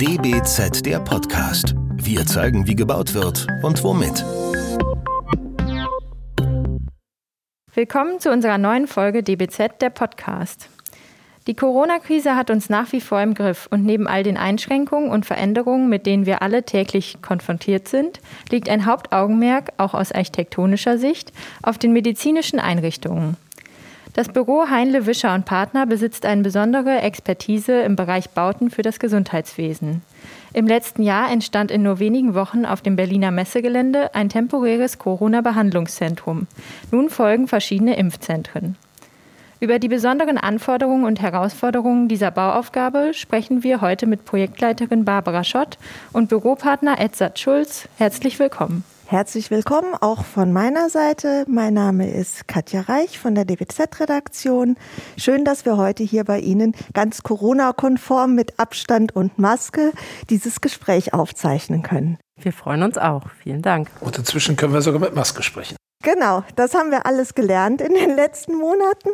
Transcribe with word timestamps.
DBZ 0.00 0.86
der 0.86 1.00
Podcast. 1.00 1.74
Wir 1.94 2.24
zeigen, 2.24 2.68
wie 2.68 2.76
gebaut 2.76 3.14
wird 3.14 3.48
und 3.64 3.82
womit. 3.82 4.24
Willkommen 7.74 8.20
zu 8.20 8.30
unserer 8.30 8.58
neuen 8.58 8.86
Folge 8.86 9.24
DBZ 9.24 9.80
der 9.80 9.90
Podcast. 9.90 10.68
Die 11.48 11.54
Corona-Krise 11.54 12.36
hat 12.36 12.48
uns 12.50 12.70
nach 12.70 12.92
wie 12.92 13.00
vor 13.00 13.20
im 13.20 13.34
Griff 13.34 13.66
und 13.72 13.84
neben 13.84 14.06
all 14.06 14.22
den 14.22 14.36
Einschränkungen 14.36 15.10
und 15.10 15.26
Veränderungen, 15.26 15.88
mit 15.88 16.06
denen 16.06 16.26
wir 16.26 16.42
alle 16.42 16.62
täglich 16.62 17.20
konfrontiert 17.20 17.88
sind, 17.88 18.20
liegt 18.52 18.68
ein 18.68 18.86
Hauptaugenmerk, 18.86 19.72
auch 19.78 19.94
aus 19.94 20.12
architektonischer 20.12 20.98
Sicht, 20.98 21.32
auf 21.60 21.76
den 21.76 21.92
medizinischen 21.92 22.60
Einrichtungen. 22.60 23.36
Das 24.18 24.30
Büro 24.30 24.68
Heinle 24.68 25.06
Wischer 25.06 25.32
und 25.32 25.44
Partner 25.44 25.86
besitzt 25.86 26.26
eine 26.26 26.42
besondere 26.42 27.02
Expertise 27.02 27.82
im 27.82 27.94
Bereich 27.94 28.30
Bauten 28.30 28.68
für 28.68 28.82
das 28.82 28.98
Gesundheitswesen. 28.98 30.02
Im 30.52 30.66
letzten 30.66 31.04
Jahr 31.04 31.30
entstand 31.30 31.70
in 31.70 31.84
nur 31.84 32.00
wenigen 32.00 32.34
Wochen 32.34 32.64
auf 32.64 32.82
dem 32.82 32.96
Berliner 32.96 33.30
Messegelände 33.30 34.16
ein 34.16 34.28
temporäres 34.28 34.98
Corona-Behandlungszentrum. 34.98 36.48
Nun 36.90 37.10
folgen 37.10 37.46
verschiedene 37.46 37.96
Impfzentren. 37.96 38.74
Über 39.60 39.78
die 39.78 39.86
besonderen 39.86 40.36
Anforderungen 40.36 41.04
und 41.04 41.22
Herausforderungen 41.22 42.08
dieser 42.08 42.32
Bauaufgabe 42.32 43.14
sprechen 43.14 43.62
wir 43.62 43.80
heute 43.80 44.08
mit 44.08 44.24
Projektleiterin 44.24 45.04
Barbara 45.04 45.44
Schott 45.44 45.78
und 46.12 46.28
Büropartner 46.28 46.98
Edzard 46.98 47.38
Schulz. 47.38 47.88
Herzlich 47.98 48.40
willkommen. 48.40 48.82
Herzlich 49.10 49.50
willkommen 49.50 49.94
auch 49.98 50.22
von 50.22 50.52
meiner 50.52 50.90
Seite. 50.90 51.46
Mein 51.48 51.72
Name 51.72 52.10
ist 52.10 52.46
Katja 52.46 52.82
Reich 52.82 53.18
von 53.18 53.34
der 53.34 53.46
DWZ-Redaktion. 53.46 54.76
Schön, 55.16 55.46
dass 55.46 55.64
wir 55.64 55.78
heute 55.78 56.02
hier 56.02 56.24
bei 56.24 56.40
Ihnen 56.40 56.76
ganz 56.92 57.22
Corona-konform 57.22 58.34
mit 58.34 58.60
Abstand 58.60 59.16
und 59.16 59.38
Maske 59.38 59.92
dieses 60.28 60.60
Gespräch 60.60 61.14
aufzeichnen 61.14 61.82
können. 61.82 62.18
Wir 62.36 62.52
freuen 62.52 62.82
uns 62.82 62.98
auch. 62.98 63.30
Vielen 63.42 63.62
Dank. 63.62 63.88
Und 64.00 64.18
inzwischen 64.18 64.56
können 64.56 64.74
wir 64.74 64.82
sogar 64.82 65.00
mit 65.00 65.14
Maske 65.14 65.42
sprechen. 65.42 65.78
Genau, 66.02 66.44
das 66.54 66.74
haben 66.74 66.90
wir 66.90 67.06
alles 67.06 67.34
gelernt 67.34 67.80
in 67.80 67.94
den 67.94 68.14
letzten 68.14 68.56
Monaten. 68.56 69.08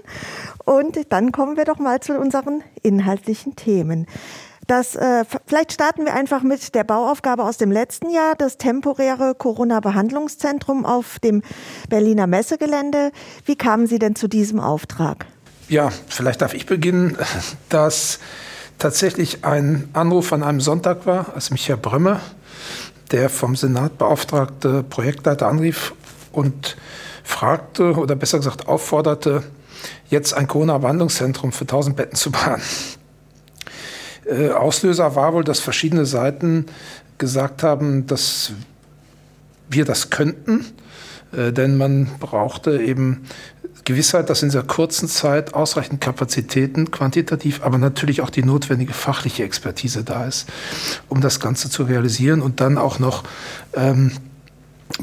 Und 0.65 1.13
dann 1.13 1.31
kommen 1.31 1.57
wir 1.57 1.67
doch 1.67 1.79
mal 1.79 2.01
zu 2.01 2.19
unseren 2.19 2.65
inhaltlichen 2.83 3.55
Themen. 3.55 4.07
Das, 4.67 4.95
äh, 4.95 5.25
vielleicht 5.47 5.73
starten 5.73 6.07
wir 6.07 6.15
einfach 6.15 6.43
mit 6.43 6.75
der 6.75 6.85
Bauaufgabe 6.85 7.45
aus 7.45 7.59
dem 7.59 7.71
letzten 7.71 8.11
Jahr, 8.11 8.35
das 8.37 8.57
temporäre 8.57 9.35
Corona-Behandlungszentrum 9.35 10.87
auf 10.87 11.19
dem 11.19 11.43
Berliner 11.89 12.27
Messegelände. 12.27 13.11
Wie 13.45 13.57
kamen 13.57 13.87
Sie 13.87 13.99
denn 13.99 14.17
zu 14.17 14.29
diesem 14.29 14.61
Auftrag? 14.61 15.27
Ja, 15.69 15.91
vielleicht 16.09 16.41
darf 16.43 16.55
ich 16.55 16.67
beginnen, 16.67 17.17
dass 17.69 18.19
tatsächlich 18.79 19.45
ein 19.45 19.89
Anruf 19.93 20.33
an 20.33 20.43
einem 20.43 20.61
Sonntag 20.61 21.07
war, 21.07 21.35
als 21.35 21.51
mich 21.51 21.69
Herr 21.69 21.77
Brömme, 21.77 22.21
der 23.11 23.29
vom 23.29 23.57
Senat 23.57 23.99
beauftragte 23.99 24.83
Projektleiter, 24.83 25.47
anrief 25.47 25.95
und 26.33 26.77
fragte 27.23 27.95
oder 27.95 28.17
besser 28.17 28.39
gesagt 28.39 28.67
aufforderte, 28.67 29.43
jetzt 30.09 30.35
ein 30.35 30.47
Corona-Behandlungszentrum 30.47 31.53
für 31.53 31.65
1000 31.65 31.97
Betten 31.97 32.17
zu 32.17 32.31
bauen. 32.31 32.61
Äh, 34.27 34.51
Auslöser 34.51 35.15
war 35.15 35.35
wohl, 35.35 35.45
dass 35.45 35.61
verschiedene 35.61 36.07
Seiten 36.07 36.67
gesagt 37.19 37.63
haben, 37.63 38.07
dass 38.07 38.53
wir 39.69 39.85
das 39.85 40.11
könnten, 40.11 40.65
äh, 41.33 41.53
denn 41.53 41.77
man 41.77 42.09
brauchte 42.21 42.83
eben 42.83 43.23
Gewissheit, 43.85 44.31
dass 44.31 44.43
in 44.43 44.49
dieser 44.49 44.63
kurzen 44.63 45.09
Zeit 45.09 45.53
ausreichend 45.53 46.01
Kapazitäten, 46.01 46.91
quantitativ, 46.91 47.63
aber 47.63 47.77
natürlich 47.77 48.23
auch 48.23 48.31
die 48.31 48.43
notwendige 48.43 48.95
fachliche 48.95 49.45
Expertise 49.45 50.05
da 50.05 50.25
ist, 50.25 50.49
um 51.09 51.21
das 51.21 51.39
Ganze 51.39 51.69
zu 51.69 51.83
realisieren 51.83 52.41
und 52.41 52.61
dann 52.61 52.79
auch 52.79 52.99
noch 52.99 53.25
ähm, 53.75 54.13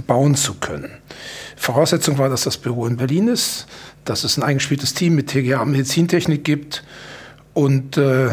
bauen 0.07 0.35
zu 0.35 0.55
können. 0.55 0.89
Voraussetzung 1.55 2.17
war, 2.17 2.29
dass 2.29 2.41
das 2.41 2.57
Büro 2.57 2.87
in 2.87 2.97
Berlin 2.97 3.27
ist, 3.27 3.67
dass 4.03 4.23
es 4.23 4.37
ein 4.37 4.43
eingespieltes 4.43 4.95
Team 4.95 5.13
mit 5.13 5.27
TGA 5.27 5.63
Medizintechnik 5.63 6.43
gibt 6.43 6.83
und 7.53 7.97
äh, 7.97 8.29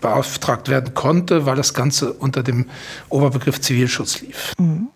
beauftragt 0.00 0.68
werden 0.68 0.94
konnte, 0.94 1.46
weil 1.46 1.56
das 1.56 1.74
Ganze 1.74 2.12
unter 2.12 2.42
dem 2.42 2.66
Oberbegriff 3.08 3.60
Zivilschutz 3.60 4.20
lief. 4.20 4.54
Mhm. 4.58 4.88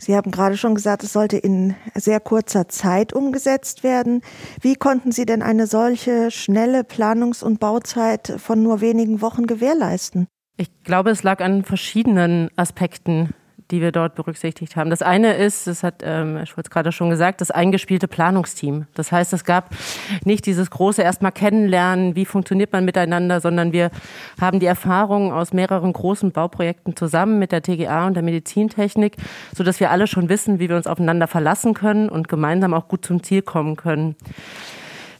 Sie 0.00 0.14
haben 0.16 0.30
gerade 0.30 0.56
schon 0.56 0.76
gesagt, 0.76 1.02
es 1.02 1.12
sollte 1.12 1.36
in 1.36 1.74
sehr 1.94 2.20
kurzer 2.20 2.68
Zeit 2.68 3.12
umgesetzt 3.12 3.82
werden. 3.82 4.22
Wie 4.60 4.76
konnten 4.76 5.10
Sie 5.10 5.26
denn 5.26 5.42
eine 5.42 5.66
solche 5.66 6.30
schnelle 6.30 6.82
Planungs- 6.82 7.42
und 7.42 7.58
Bauzeit 7.58 8.32
von 8.38 8.62
nur 8.62 8.80
wenigen 8.80 9.20
Wochen 9.20 9.46
gewährleisten? 9.46 10.28
Ich 10.56 10.70
glaube, 10.84 11.10
es 11.10 11.24
lag 11.24 11.40
an 11.40 11.64
verschiedenen 11.64 12.48
Aspekten 12.56 13.34
die 13.70 13.80
wir 13.82 13.92
dort 13.92 14.14
berücksichtigt 14.14 14.76
haben. 14.76 14.88
Das 14.88 15.02
eine 15.02 15.34
ist, 15.34 15.66
das 15.66 15.82
hat 15.82 16.02
ähm, 16.02 16.36
Herr 16.36 16.46
Schulz 16.46 16.70
gerade 16.70 16.90
schon 16.90 17.10
gesagt, 17.10 17.40
das 17.40 17.50
eingespielte 17.50 18.08
Planungsteam. 18.08 18.86
Das 18.94 19.12
heißt, 19.12 19.32
es 19.32 19.44
gab 19.44 19.70
nicht 20.24 20.46
dieses 20.46 20.70
große 20.70 21.02
erstmal 21.02 21.32
kennenlernen, 21.32 22.16
wie 22.16 22.24
funktioniert 22.24 22.72
man 22.72 22.84
miteinander, 22.84 23.40
sondern 23.40 23.72
wir 23.72 23.90
haben 24.40 24.58
die 24.60 24.66
Erfahrungen 24.66 25.32
aus 25.32 25.52
mehreren 25.52 25.92
großen 25.92 26.32
Bauprojekten 26.32 26.96
zusammen 26.96 27.38
mit 27.38 27.52
der 27.52 27.62
TGA 27.62 28.06
und 28.06 28.14
der 28.14 28.22
Medizintechnik, 28.22 29.16
so 29.54 29.64
dass 29.64 29.80
wir 29.80 29.90
alle 29.90 30.06
schon 30.06 30.28
wissen, 30.28 30.58
wie 30.60 30.68
wir 30.68 30.76
uns 30.76 30.86
aufeinander 30.86 31.26
verlassen 31.26 31.74
können 31.74 32.08
und 32.08 32.28
gemeinsam 32.28 32.72
auch 32.72 32.88
gut 32.88 33.04
zum 33.04 33.22
Ziel 33.22 33.42
kommen 33.42 33.76
können. 33.76 34.16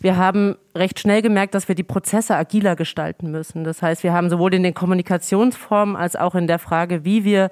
Wir 0.00 0.16
haben 0.16 0.56
recht 0.76 1.00
schnell 1.00 1.22
gemerkt, 1.22 1.54
dass 1.54 1.66
wir 1.66 1.74
die 1.74 1.82
Prozesse 1.82 2.36
agiler 2.36 2.76
gestalten 2.76 3.30
müssen. 3.30 3.64
Das 3.64 3.82
heißt, 3.82 4.04
wir 4.04 4.12
haben 4.12 4.30
sowohl 4.30 4.54
in 4.54 4.62
den 4.62 4.74
Kommunikationsformen 4.74 5.96
als 5.96 6.14
auch 6.14 6.34
in 6.34 6.46
der 6.46 6.60
Frage, 6.60 7.04
wie 7.04 7.24
wir 7.24 7.50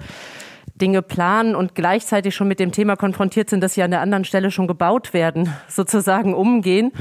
Dinge 0.81 1.03
planen 1.03 1.55
und 1.55 1.75
gleichzeitig 1.75 2.35
schon 2.35 2.49
mit 2.49 2.61
dem 2.61 2.73
Thema 2.73 2.97
konfrontiert 2.97 3.51
sind, 3.51 3.63
dass 3.63 3.75
sie 3.75 3.83
an 3.83 3.91
der 3.91 4.01
anderen 4.01 4.25
Stelle 4.25 4.51
schon 4.51 4.67
gebaut 4.67 5.13
werden, 5.13 5.53
sozusagen 5.69 6.35
umgehen. 6.35 6.93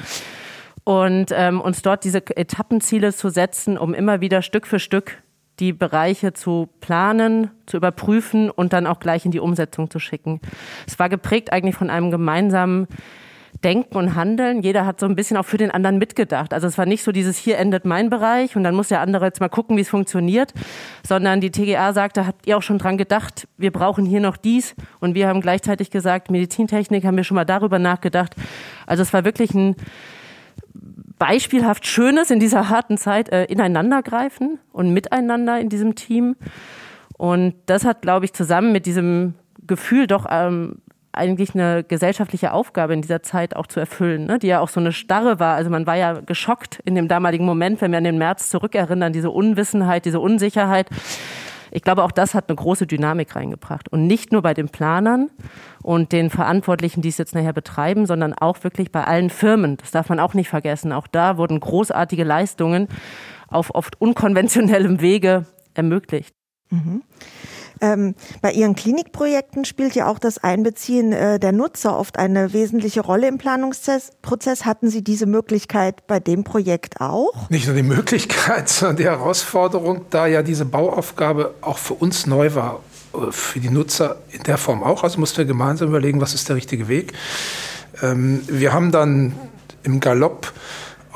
Und 0.84 1.28
ähm, 1.32 1.62
uns 1.62 1.82
dort 1.82 2.04
diese 2.04 2.20
Etappenziele 2.38 3.12
zu 3.12 3.30
setzen, 3.30 3.78
um 3.78 3.96
immer 3.96 4.22
wieder 4.22 4.44
Stück 4.44 4.68
für 4.68 4.80
Stück 4.80 5.24
die 5.60 5.74
Bereiche 5.74 6.34
zu 6.34 6.70
planen, 6.82 7.50
zu 7.66 7.78
überprüfen 7.78 8.50
und 8.50 8.74
dann 8.74 8.86
auch 8.86 9.00
gleich 9.00 9.26
in 9.26 9.32
die 9.32 9.40
Umsetzung 9.40 9.90
zu 9.90 10.00
schicken. 10.00 10.42
Es 10.86 11.00
war 11.00 11.10
geprägt 11.10 11.52
eigentlich 11.52 11.76
von 11.76 11.90
einem 11.90 12.12
gemeinsamen 12.12 12.88
Denken 13.66 13.98
und 13.98 14.14
Handeln. 14.14 14.62
Jeder 14.62 14.86
hat 14.86 15.00
so 15.00 15.08
ein 15.08 15.16
bisschen 15.16 15.38
auch 15.38 15.46
für 15.46 15.58
den 15.58 15.72
anderen 15.72 15.98
mitgedacht. 15.98 16.54
Also 16.54 16.68
es 16.68 16.78
war 16.78 16.86
nicht 16.86 17.04
so 17.04 17.12
dieses, 17.12 17.36
hier 17.36 17.58
endet 17.58 17.84
mein 17.84 18.12
Bereich 18.12 18.56
und 18.56 18.64
dann 18.64 18.76
muss 18.76 18.90
der 18.90 19.02
andere 19.02 19.26
jetzt 19.26 19.40
mal 19.40 19.50
gucken, 19.50 19.76
wie 19.76 19.82
es 19.82 19.90
funktioniert, 19.90 20.54
sondern 21.06 21.42
die 21.42 21.50
TGA 21.50 21.92
sagte, 21.92 22.28
habt 22.28 22.46
ihr 22.46 22.58
auch 22.58 22.62
schon 22.62 22.78
dran 22.78 22.96
gedacht, 22.96 23.48
wir 23.58 23.72
brauchen 23.72 24.06
hier 24.06 24.20
noch 24.20 24.38
dies 24.38 24.76
und 25.00 25.16
wir 25.16 25.28
haben 25.28 25.42
gleichzeitig 25.42 25.90
gesagt, 25.90 26.30
Medizintechnik 26.30 27.06
haben 27.06 27.18
wir 27.18 27.24
schon 27.24 27.34
mal 27.34 27.44
darüber 27.44 27.80
nachgedacht. 27.80 28.36
Also 28.86 29.02
es 29.02 29.12
war 29.14 29.26
wirklich 29.26 29.56
ein 29.56 29.76
beispielhaft 31.18 31.88
Schönes 31.88 32.30
in 32.30 32.40
dieser 32.40 32.70
harten 32.70 33.00
Zeit, 33.00 33.30
äh, 33.30 33.46
ineinandergreifen 33.46 34.60
und 34.74 34.94
miteinander 34.94 35.60
in 35.60 35.70
diesem 35.70 35.96
Team. 35.96 36.36
Und 37.18 37.56
das 37.66 37.84
hat, 37.84 38.04
glaube 38.04 38.26
ich, 38.26 38.34
zusammen 38.34 38.72
mit 38.72 38.86
diesem 38.86 39.34
Gefühl 39.66 40.06
doch 40.06 40.28
ähm, 40.30 40.84
eigentlich 41.18 41.56
eine 41.56 41.84
gesellschaftliche 41.84 42.52
Aufgabe 42.52 42.94
in 42.94 43.02
dieser 43.02 43.24
Zeit 43.24 43.56
auch 43.56 43.68
zu 43.68 43.80
erfüllen, 43.80 44.26
ne? 44.26 44.40
die 44.40 44.48
ja 44.48 44.60
auch 44.60 44.70
so 44.70 44.80
eine 44.80 44.92
Starre 44.92 45.40
war. 45.40 45.56
Also 45.56 45.70
man 45.70 45.88
war 45.88 45.96
ja 45.96 46.22
geschockt 46.22 46.80
in 46.86 46.96
dem 46.96 47.08
damaligen 47.08 47.46
Moment, 47.46 47.82
wenn 47.82 47.92
wir 47.92 47.98
an 47.98 48.04
den 48.04 48.18
März 48.18 48.50
zurückerinnern, 48.50 49.14
diese 49.14 49.32
Unwissenheit, 49.32 50.06
diese 50.06 50.20
Unsicherheit. 50.20 50.90
Ich 51.72 51.82
glaube, 51.82 52.04
auch 52.04 52.12
das 52.12 52.34
hat 52.34 52.48
eine 52.48 52.56
große 52.56 52.88
Dynamik 52.88 53.36
reingebracht. 53.36 53.92
Und 53.92 54.08
nicht 54.08 54.32
nur 54.32 54.42
bei 54.42 54.54
den 54.54 54.70
Planern 54.70 55.30
und 55.84 56.12
den 56.12 56.30
Verantwortlichen, 56.30 57.02
die 57.02 57.10
es 57.10 57.18
jetzt 57.18 57.36
nachher 57.36 57.54
betreiben, 57.54 58.06
sondern 58.06 58.34
auch 58.34 58.64
wirklich 58.64 58.92
bei 58.92 59.04
allen 59.04 59.30
Firmen. 59.30 59.78
Das 59.78 59.92
darf 59.92 60.08
man 60.08 60.20
auch 60.20 60.34
nicht 60.34 60.48
vergessen. 60.48 60.94
Auch 60.94 61.08
da 61.08 61.38
wurden 61.38 61.60
großartige 61.60 62.24
Leistungen 62.24 62.88
auf 63.48 63.76
oft 63.76 64.00
unkonventionellem 64.00 65.02
Wege 65.02 65.46
ermöglicht. 65.74 66.34
Mhm. 66.70 67.04
Ähm, 67.82 68.16
bei 68.42 68.52
Ihren 68.52 68.76
Klinikprojekten 68.76 69.66
spielt 69.66 69.96
ja 69.96 70.08
auch 70.08 70.20
das 70.20 70.38
Einbeziehen 70.38 71.12
äh, 71.12 71.40
der 71.40 71.52
Nutzer 71.52 71.98
oft 71.98 72.18
eine 72.18 72.54
wesentliche 72.54 73.02
Rolle 73.02 73.28
im 73.28 73.38
Planungsprozess. 73.38 74.66
Hatten 74.66 74.90
Sie 74.90 75.04
diese 75.04 75.26
Möglichkeit 75.26 76.08
bei 76.08 76.20
dem 76.20 76.44
Projekt 76.44 77.02
auch? 77.02 77.50
Nicht 77.50 77.68
nur 77.68 77.76
die 77.76 77.84
Möglichkeit, 77.84 78.70
sondern 78.70 78.98
die 78.98 79.06
Herausforderung, 79.06 80.06
da 80.10 80.28
ja 80.28 80.44
diese 80.44 80.66
Bauaufgabe 80.66 81.54
auch 81.62 81.78
für 81.78 81.96
uns 81.96 82.26
neu 82.26 82.56
war, 82.56 82.82
äh, 83.14 83.32
für 83.32 83.60
die 83.60 83.70
Nutzer 83.70 84.18
in 84.32 84.44
der 84.44 84.58
Form 84.58 84.84
auch. 84.84 85.04
Also 85.04 85.20
mussten 85.20 85.38
wir 85.38 85.46
gemeinsam 85.46 85.90
überlegen, 85.90 86.22
was 86.22 86.34
ist 86.34 86.50
der 86.50 86.56
richtige 86.56 86.88
Weg. 86.88 87.14
Ähm, 88.02 88.42
wir 88.48 88.74
haben 88.74 88.92
dann 88.92 89.36
im 89.84 90.00
Galopp 90.00 90.52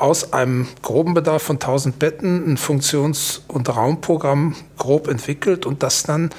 aus 0.00 0.32
einem 0.32 0.66
groben 0.82 1.14
Bedarf 1.14 1.42
von 1.42 1.56
1000 1.56 1.98
Betten 1.98 2.52
ein 2.52 2.56
Funktions- 2.56 3.42
und 3.48 3.68
Raumprogramm 3.68 4.56
grob 4.78 5.08
entwickelt 5.08 5.66
und 5.66 5.82
das 5.82 6.02
dann 6.02 6.30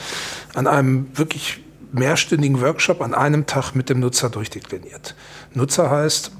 an 0.53 0.67
einem 0.67 1.07
wirklich 1.17 1.61
mehrstündigen 1.91 2.61
Workshop 2.61 3.01
an 3.01 3.13
einem 3.13 3.45
Tag 3.45 3.73
mit 3.73 3.89
dem 3.89 3.99
Nutzer 3.99 4.29
durchdekliniert. 4.29 5.15
Nutzer 5.53 5.89
heißt 5.89 6.31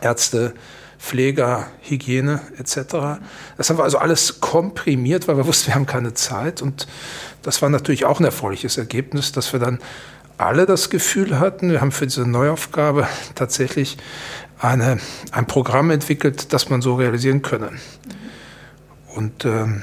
Ärzte, 0.00 0.54
Pfleger, 0.98 1.66
Hygiene 1.82 2.40
etc. 2.58 3.20
Das 3.56 3.68
haben 3.68 3.78
wir 3.78 3.84
also 3.84 3.98
alles 3.98 4.40
komprimiert, 4.40 5.28
weil 5.28 5.36
wir 5.36 5.46
wussten, 5.46 5.68
wir 5.68 5.74
haben 5.74 5.86
keine 5.86 6.14
Zeit. 6.14 6.62
Und 6.62 6.86
das 7.42 7.60
war 7.62 7.68
natürlich 7.68 8.04
auch 8.04 8.18
ein 8.18 8.24
erfreuliches 8.24 8.78
Ergebnis, 8.78 9.32
dass 9.32 9.52
wir 9.52 9.60
dann 9.60 9.78
alle 10.38 10.66
das 10.66 10.90
Gefühl 10.90 11.38
hatten, 11.38 11.70
wir 11.70 11.80
haben 11.80 11.92
für 11.92 12.06
diese 12.06 12.26
Neuaufgabe 12.26 13.08
tatsächlich 13.34 13.96
eine, 14.58 14.98
ein 15.32 15.46
Programm 15.46 15.90
entwickelt, 15.90 16.52
das 16.52 16.70
man 16.70 16.82
so 16.82 16.94
realisieren 16.94 17.42
könne. 17.42 17.72
Und 19.14 19.44
ähm, 19.44 19.82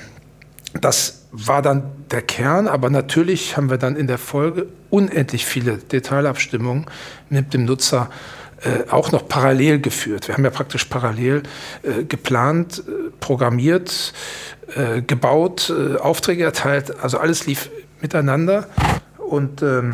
das 0.79 1.23
war 1.31 1.61
dann 1.61 1.83
der 2.11 2.21
Kern, 2.21 2.67
aber 2.67 2.89
natürlich 2.89 3.57
haben 3.57 3.69
wir 3.69 3.77
dann 3.77 3.95
in 3.95 4.07
der 4.07 4.17
Folge 4.17 4.67
unendlich 4.89 5.45
viele 5.45 5.77
Detailabstimmungen 5.77 6.85
mit 7.29 7.53
dem 7.53 7.65
Nutzer 7.65 8.09
äh, 8.61 8.89
auch 8.89 9.11
noch 9.11 9.27
parallel 9.27 9.79
geführt. 9.79 10.27
Wir 10.27 10.35
haben 10.35 10.43
ja 10.43 10.51
praktisch 10.51 10.85
parallel 10.85 11.43
äh, 11.81 12.03
geplant, 12.03 12.83
äh, 12.87 13.09
programmiert, 13.19 14.13
äh, 14.75 15.01
gebaut, 15.01 15.73
äh, 15.75 15.97
Aufträge 15.97 16.43
erteilt, 16.43 16.99
also 17.01 17.17
alles 17.17 17.45
lief 17.45 17.69
miteinander 18.01 18.67
und 19.17 19.61
ähm, 19.63 19.93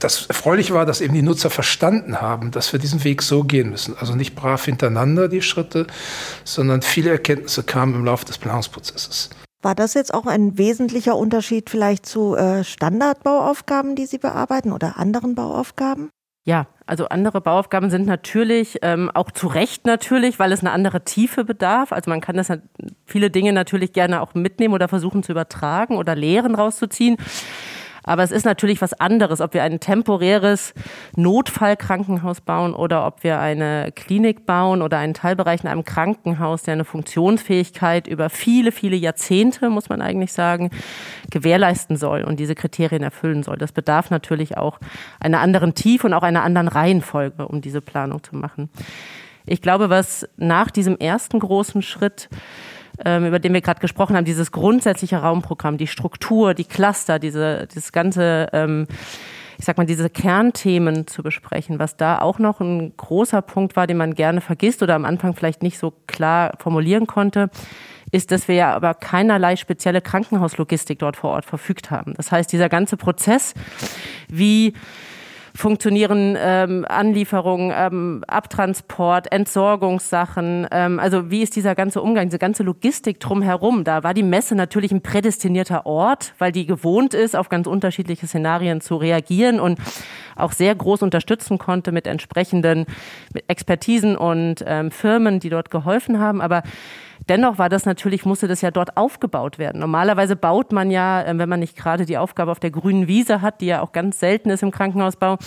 das 0.00 0.26
Erfreuliche 0.26 0.74
war, 0.74 0.86
dass 0.86 1.00
eben 1.00 1.14
die 1.14 1.22
Nutzer 1.22 1.50
verstanden 1.50 2.20
haben, 2.20 2.50
dass 2.50 2.72
wir 2.72 2.80
diesen 2.80 3.04
Weg 3.04 3.22
so 3.22 3.44
gehen 3.44 3.70
müssen. 3.70 3.96
Also 3.98 4.14
nicht 4.14 4.34
brav 4.34 4.64
hintereinander 4.64 5.28
die 5.28 5.42
Schritte, 5.42 5.86
sondern 6.44 6.82
viele 6.82 7.10
Erkenntnisse 7.10 7.62
kamen 7.62 7.94
im 7.94 8.04
Laufe 8.04 8.24
des 8.24 8.38
Planungsprozesses. 8.38 9.30
War 9.62 9.74
das 9.74 9.92
jetzt 9.94 10.14
auch 10.14 10.26
ein 10.26 10.56
wesentlicher 10.56 11.16
Unterschied 11.16 11.68
vielleicht 11.68 12.06
zu 12.06 12.34
äh, 12.34 12.64
Standardbauaufgaben, 12.64 13.94
die 13.94 14.06
Sie 14.06 14.18
bearbeiten 14.18 14.72
oder 14.72 14.96
anderen 14.96 15.34
Bauaufgaben? 15.34 16.10
Ja, 16.44 16.66
also 16.86 17.06
andere 17.08 17.42
Bauaufgaben 17.42 17.90
sind 17.90 18.06
natürlich 18.06 18.78
ähm, 18.80 19.10
auch 19.12 19.30
zu 19.30 19.46
Recht 19.46 19.84
natürlich, 19.84 20.38
weil 20.38 20.52
es 20.52 20.60
eine 20.60 20.72
andere 20.72 21.04
Tiefe 21.04 21.44
bedarf. 21.44 21.92
Also 21.92 22.08
man 22.08 22.22
kann 22.22 22.36
das 22.36 22.50
viele 23.04 23.30
Dinge 23.30 23.52
natürlich 23.52 23.92
gerne 23.92 24.22
auch 24.22 24.32
mitnehmen 24.32 24.72
oder 24.72 24.88
versuchen 24.88 25.22
zu 25.22 25.32
übertragen 25.32 25.98
oder 25.98 26.16
Lehren 26.16 26.54
rauszuziehen. 26.54 27.18
Aber 28.02 28.22
es 28.22 28.30
ist 28.30 28.44
natürlich 28.44 28.80
was 28.80 28.92
anderes, 28.94 29.40
ob 29.40 29.54
wir 29.54 29.62
ein 29.62 29.80
temporäres 29.80 30.74
Notfallkrankenhaus 31.16 32.40
bauen 32.40 32.74
oder 32.74 33.06
ob 33.06 33.24
wir 33.24 33.38
eine 33.38 33.92
Klinik 33.94 34.46
bauen 34.46 34.82
oder 34.82 34.98
einen 34.98 35.14
Teilbereich 35.14 35.62
in 35.62 35.68
einem 35.68 35.84
Krankenhaus, 35.84 36.62
der 36.62 36.72
eine 36.72 36.84
Funktionsfähigkeit 36.84 38.06
über 38.06 38.30
viele, 38.30 38.72
viele 38.72 38.96
Jahrzehnte, 38.96 39.70
muss 39.70 39.88
man 39.88 40.00
eigentlich 40.00 40.32
sagen, 40.32 40.70
gewährleisten 41.30 41.96
soll 41.96 42.24
und 42.24 42.40
diese 42.40 42.54
Kriterien 42.54 43.02
erfüllen 43.02 43.42
soll. 43.42 43.56
Das 43.56 43.72
bedarf 43.72 44.10
natürlich 44.10 44.56
auch 44.56 44.78
einer 45.20 45.40
anderen 45.40 45.74
Tiefe 45.74 46.06
und 46.06 46.14
auch 46.14 46.22
einer 46.22 46.42
anderen 46.42 46.68
Reihenfolge, 46.68 47.46
um 47.46 47.60
diese 47.60 47.80
Planung 47.80 48.22
zu 48.22 48.36
machen. 48.36 48.70
Ich 49.46 49.62
glaube, 49.62 49.90
was 49.90 50.28
nach 50.36 50.70
diesem 50.70 50.96
ersten 50.98 51.40
großen 51.40 51.82
Schritt 51.82 52.28
über 53.00 53.38
den 53.38 53.52
wir 53.52 53.60
gerade 53.60 53.80
gesprochen 53.80 54.16
haben, 54.16 54.24
dieses 54.24 54.52
grundsätzliche 54.52 55.18
Raumprogramm, 55.18 55.78
die 55.78 55.86
Struktur, 55.86 56.54
die 56.54 56.64
Cluster, 56.64 57.18
diese, 57.18 57.66
dieses 57.66 57.92
ganze, 57.92 58.48
ähm, 58.52 58.86
ich 59.58 59.64
sag 59.64 59.76
mal, 59.78 59.86
diese 59.86 60.08
Kernthemen 60.10 61.06
zu 61.06 61.22
besprechen, 61.22 61.78
was 61.78 61.96
da 61.96 62.20
auch 62.20 62.38
noch 62.38 62.60
ein 62.60 62.96
großer 62.96 63.42
Punkt 63.42 63.76
war, 63.76 63.86
den 63.86 63.96
man 63.96 64.14
gerne 64.14 64.40
vergisst 64.40 64.82
oder 64.82 64.94
am 64.94 65.04
Anfang 65.04 65.34
vielleicht 65.34 65.62
nicht 65.62 65.78
so 65.78 65.92
klar 66.06 66.52
formulieren 66.58 67.06
konnte, 67.06 67.50
ist, 68.12 68.32
dass 68.32 68.48
wir 68.48 68.54
ja 68.54 68.74
aber 68.74 68.94
keinerlei 68.94 69.56
spezielle 69.56 70.00
Krankenhauslogistik 70.00 70.98
dort 70.98 71.16
vor 71.16 71.30
Ort 71.30 71.44
verfügt 71.44 71.90
haben. 71.90 72.14
Das 72.16 72.32
heißt, 72.32 72.52
dieser 72.52 72.68
ganze 72.68 72.96
Prozess, 72.96 73.54
wie 74.28 74.74
funktionieren 75.60 76.36
ähm, 76.38 76.84
Anlieferungen, 76.88 77.72
ähm, 77.76 78.24
Abtransport, 78.26 79.30
Entsorgungssachen. 79.30 80.66
Ähm, 80.70 80.98
also 80.98 81.30
wie 81.30 81.42
ist 81.42 81.54
dieser 81.54 81.74
ganze 81.74 82.00
Umgang, 82.00 82.26
diese 82.26 82.38
ganze 82.38 82.62
Logistik 82.62 83.20
drumherum? 83.20 83.84
Da 83.84 84.02
war 84.02 84.14
die 84.14 84.22
Messe 84.22 84.54
natürlich 84.54 84.90
ein 84.90 85.02
prädestinierter 85.02 85.86
Ort, 85.86 86.34
weil 86.38 86.50
die 86.50 86.66
gewohnt 86.66 87.14
ist, 87.14 87.36
auf 87.36 87.48
ganz 87.48 87.66
unterschiedliche 87.66 88.26
Szenarien 88.26 88.80
zu 88.80 88.96
reagieren 88.96 89.60
und 89.60 89.78
auch 90.34 90.52
sehr 90.52 90.74
groß 90.74 91.02
unterstützen 91.02 91.58
konnte 91.58 91.92
mit 91.92 92.06
entsprechenden 92.06 92.86
Expertisen 93.46 94.16
und 94.16 94.64
ähm, 94.66 94.90
Firmen, 94.90 95.40
die 95.40 95.50
dort 95.50 95.70
geholfen 95.70 96.18
haben. 96.18 96.40
Aber 96.40 96.62
Dennoch 97.28 97.58
war 97.58 97.68
das 97.68 97.86
natürlich, 97.86 98.24
musste 98.24 98.48
das 98.48 98.60
ja 98.60 98.70
dort 98.70 98.96
aufgebaut 98.96 99.58
werden. 99.58 99.80
Normalerweise 99.80 100.36
baut 100.36 100.72
man 100.72 100.90
ja, 100.90 101.22
äh, 101.22 101.38
wenn 101.38 101.48
man 101.48 101.60
nicht 101.60 101.76
gerade 101.76 102.06
die 102.06 102.18
Aufgabe 102.18 102.50
auf 102.50 102.60
der 102.60 102.70
grünen 102.70 103.06
Wiese 103.06 103.42
hat, 103.42 103.60
die 103.60 103.66
ja 103.66 103.82
auch 103.82 103.92
ganz 103.92 104.20
selten 104.20 104.50
ist 104.50 104.62
im 104.62 104.70
Krankenhausbau, 104.70 105.38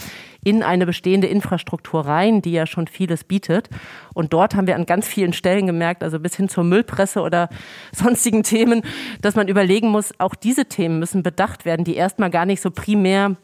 in 0.43 0.63
eine 0.63 0.85
bestehende 0.85 1.27
Infrastruktur 1.27 2.05
rein, 2.05 2.41
die 2.41 2.51
ja 2.51 2.65
schon 2.65 2.87
vieles 2.87 3.23
bietet. 3.23 3.69
Und 4.13 4.33
dort 4.33 4.55
haben 4.55 4.67
wir 4.67 4.75
an 4.75 4.85
ganz 4.85 5.07
vielen 5.07 5.33
Stellen 5.33 5.67
gemerkt, 5.67 6.03
also 6.03 6.19
bis 6.19 6.35
hin 6.35 6.49
zur 6.49 6.63
Müllpresse 6.63 7.21
oder 7.21 7.49
sonstigen 7.91 8.43
Themen, 8.43 8.83
dass 9.21 9.35
man 9.35 9.47
überlegen 9.47 9.89
muss, 9.89 10.11
auch 10.19 10.35
diese 10.35 10.65
Themen 10.65 10.99
müssen 10.99 11.23
bedacht 11.23 11.65
werden, 11.65 11.85
die 11.85 11.95
erstmal 11.95 12.29
gar 12.29 12.45
nicht 12.45 12.61
so 12.61 12.71
primär 12.71 13.35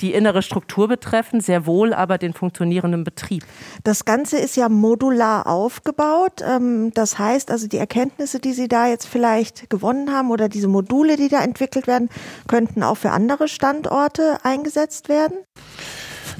die 0.00 0.12
innere 0.12 0.42
Struktur 0.42 0.88
betreffen, 0.88 1.40
sehr 1.40 1.66
wohl 1.66 1.94
aber 1.94 2.18
den 2.18 2.32
funktionierenden 2.32 3.04
Betrieb. 3.04 3.44
Das 3.84 4.04
Ganze 4.04 4.38
ist 4.38 4.56
ja 4.56 4.68
modular 4.68 5.46
aufgebaut. 5.46 6.42
Ähm, 6.46 6.92
das 6.94 7.18
heißt 7.18 7.50
also, 7.50 7.68
die 7.68 7.78
Erkenntnisse, 7.78 8.40
die 8.40 8.52
Sie 8.52 8.68
da 8.68 8.88
jetzt 8.88 9.06
vielleicht 9.06 9.70
gewonnen 9.70 10.12
haben 10.12 10.30
oder 10.30 10.48
diese 10.48 10.68
Module, 10.68 11.16
die 11.16 11.28
da 11.28 11.42
entwickelt 11.42 11.86
werden, 11.86 12.08
könnten 12.48 12.82
auch 12.82 12.96
für 12.96 13.10
andere 13.10 13.48
Standorte 13.48 14.38
eingesetzt 14.42 15.08
werden? 15.08 15.36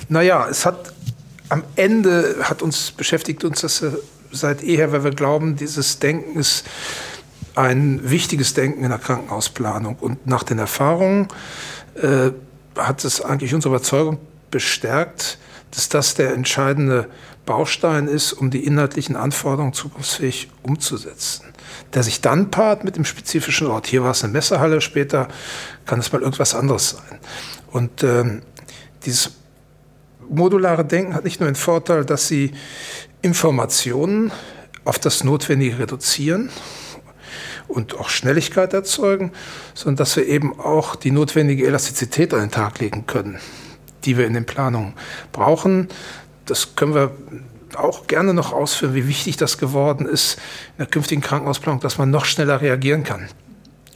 Naja, 0.09 0.47
es 0.49 0.67
hat 0.67 0.93
am 1.49 1.63
Ende 1.77 2.37
hat 2.43 2.63
uns 2.63 2.91
beschäftigt 2.91 3.45
uns 3.45 3.61
das 3.61 3.85
seit 4.33 4.63
eher, 4.63 4.93
weil 4.93 5.05
wir 5.05 5.11
glauben, 5.11 5.57
dieses 5.57 5.99
Denken 5.99 6.39
ist 6.39 6.65
ein 7.55 8.01
wichtiges 8.11 8.55
Denken 8.55 8.83
in 8.83 8.91
der 8.91 8.99
Krankenhausplanung. 8.99 9.97
Und 10.01 10.27
nach 10.27 10.43
den 10.43 10.59
Erfahrungen 10.59 11.29
äh, 11.95 12.31
hat 12.77 13.05
es 13.05 13.21
eigentlich 13.21 13.55
unsere 13.55 13.75
Überzeugung 13.75 14.19
bestärkt, 14.51 15.39
dass 15.71 15.89
das 15.89 16.15
der 16.15 16.35
entscheidende 16.35 17.09
Baustein 17.47 18.09
ist, 18.09 18.33
um 18.33 18.51
die 18.51 18.65
inhaltlichen 18.65 19.17
Anforderungen 19.17 19.73
zukunftsfähig 19.73 20.49
umzusetzen. 20.63 21.45
Der 21.93 22.03
sich 22.03 22.21
dann 22.21 22.51
paart 22.51 22.85
mit 22.85 22.97
dem 22.97 23.05
spezifischen 23.05 23.67
Ort. 23.67 23.87
Hier 23.87 24.03
war 24.03 24.13
es 24.13 24.25
eine 24.25 24.33
Messehalle, 24.33 24.81
später 24.81 25.29
kann 25.87 26.01
es 26.01 26.13
mal 26.13 26.23
irgendwas 26.23 26.55
anderes 26.55 26.91
sein. 26.91 27.21
Und 27.71 28.03
ähm, 28.03 28.43
dieses 29.05 29.31
modulare 30.29 30.85
Denken 30.85 31.15
hat 31.15 31.25
nicht 31.25 31.41
nur 31.41 31.49
den 31.49 31.57
Vorteil, 31.57 32.05
dass 32.05 32.29
sie 32.29 32.53
Informationen 33.23 34.33
auf 34.85 34.99
das 34.99 35.25
Notwendige 35.25 35.79
reduzieren 35.79 36.51
und 37.69 37.99
auch 37.99 38.09
Schnelligkeit 38.09 38.73
erzeugen, 38.73 39.33
sondern 39.75 39.97
dass 39.97 40.17
wir 40.17 40.27
eben 40.27 40.59
auch 40.59 40.97
die 40.97 41.11
notwendige 41.11 41.67
Elastizität 41.67 42.35
an 42.35 42.41
den 42.41 42.51
Tag 42.51 42.79
legen 42.81 43.07
können, 43.07 43.39
die 44.05 44.17
wir 44.19 44.27
in 44.27 44.35
den 44.35 44.45
Planungen 44.45 44.95
brauchen. 45.33 45.89
Das 46.45 46.77
können 46.77 46.95
wir 46.95 47.13
auch 47.77 48.07
gerne 48.07 48.35
noch 48.35 48.53
ausführen, 48.53 48.95
wie 48.95 49.09
wichtig 49.09 49.37
das 49.37 49.59
geworden 49.59 50.07
ist 50.07 50.37
in 50.73 50.79
der 50.79 50.87
künftigen 50.87 51.23
Krankenhausplanung, 51.23 51.81
dass 51.81 51.99
man 51.99 52.11
noch 52.11 52.25
schneller 52.25 52.61
reagieren 52.61 53.03
kann. 53.03 53.29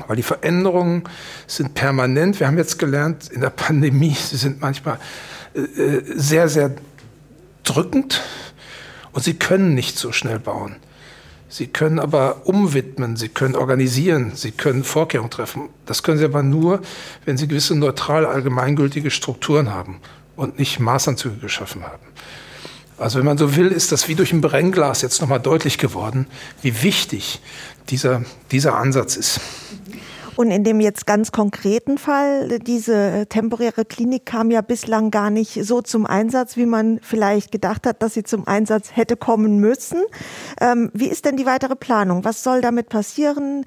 Weil 0.07 0.17
die 0.17 0.23
Veränderungen 0.23 1.05
sind 1.47 1.75
permanent. 1.75 2.39
Wir 2.41 2.47
haben 2.47 2.57
jetzt 2.57 2.79
gelernt, 2.79 3.29
in 3.29 3.41
der 3.41 3.51
Pandemie, 3.51 4.15
sie 4.15 4.37
sind 4.37 4.61
manchmal 4.61 4.99
sehr, 6.15 6.49
sehr 6.49 6.73
drückend 7.65 8.23
und 9.13 9.23
sie 9.25 9.35
können 9.35 9.75
nicht 9.75 9.99
so 9.99 10.13
schnell 10.13 10.39
bauen. 10.39 10.77
Sie 11.51 11.67
können 11.67 11.99
aber 11.99 12.47
umwidmen, 12.47 13.17
Sie 13.17 13.31
können 13.31 13.57
organisieren, 13.57 14.33
Sie 14.35 14.51
können 14.51 14.85
Vorkehrungen 14.85 15.31
treffen. 15.31 15.71
Das 15.87 16.03
können 16.03 16.19
Sie 16.19 16.25
aber 16.25 16.43
nur, 16.43 16.83
wenn 17.25 17.39
Sie 17.39 17.49
gewisse 17.49 17.75
neutral 17.75 18.27
allgemeingültige 18.27 19.11
Strukturen 19.11 19.71
haben 19.71 20.01
und 20.37 20.59
nicht 20.59 20.79
Maßanzüge 20.79 21.37
geschaffen 21.37 21.85
haben. 21.85 22.03
Also 22.99 23.19
wenn 23.19 23.25
man 23.25 23.39
so 23.39 23.57
will, 23.57 23.69
ist 23.69 23.93
das 23.93 24.09
wie 24.09 24.15
durch 24.15 24.33
ein 24.33 24.43
Brennglas 24.43 25.01
jetzt 25.03 25.23
nochmal 25.23 25.41
deutlich 25.41 25.79
geworden, 25.79 26.27
wie 26.61 26.83
wichtig 26.83 27.41
dieser, 27.89 28.23
dieser 28.51 28.77
Ansatz 28.77 29.17
ist. 29.17 29.41
Und 30.39 30.53
in 30.53 30.63
dem 30.63 30.79
jetzt 30.79 31.05
ganz 31.05 31.33
konkreten 31.33 31.99
Fall, 31.99 32.61
diese 32.61 33.27
temporäre 33.29 33.85
Klinik 33.85 34.25
kam 34.25 34.53
ja 34.53 34.61
bislang 34.61 35.11
gar 35.11 35.31
nicht 35.31 35.67
so 35.67 35.83
zum 35.83 36.07
Einsatz, 36.07 36.57
wie 36.57 36.65
man 36.65 37.01
vielleicht 37.03 37.51
gedacht 37.51 37.89
hat, 37.89 38.05
dass 38.05 38.15
sie 38.15 38.23
zum 38.23 38.47
Einsatz 38.47 38.95
hätte 38.95 39.17
kommen 39.17 39.59
müssen. 39.59 40.01
Ähm, 40.61 40.93
wie 40.95 41.09
ist 41.09 41.25
denn 41.25 41.37
die 41.37 41.45
weitere 41.45 41.75
Planung? 41.75 42.25
Was 42.25 42.45
soll 42.45 42.61
damit 42.61 42.89
passieren? 42.89 43.65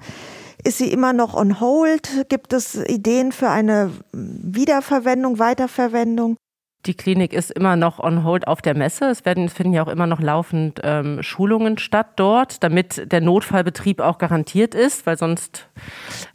Ist 0.64 0.78
sie 0.78 0.90
immer 0.90 1.12
noch 1.12 1.34
on 1.34 1.60
hold? 1.60 2.26
Gibt 2.30 2.54
es 2.54 2.74
Ideen 2.74 3.32
für 3.32 3.50
eine 3.50 3.90
Wiederverwendung, 4.14 5.38
Weiterverwendung? 5.38 6.38
Die 6.86 6.94
Klinik 6.94 7.32
ist 7.32 7.52
immer 7.52 7.76
noch 7.76 8.00
on 8.00 8.24
hold 8.24 8.48
auf 8.48 8.60
der 8.60 8.76
Messe. 8.76 9.06
Es 9.06 9.24
werden, 9.24 9.48
finden 9.48 9.72
ja 9.72 9.84
auch 9.84 9.88
immer 9.88 10.08
noch 10.08 10.20
laufend 10.20 10.80
ähm, 10.82 11.22
Schulungen 11.22 11.78
statt 11.78 12.08
dort, 12.16 12.62
damit 12.64 13.12
der 13.12 13.20
Notfallbetrieb 13.20 14.00
auch 14.00 14.18
garantiert 14.18 14.74
ist, 14.74 15.06
weil 15.06 15.16
sonst 15.16 15.68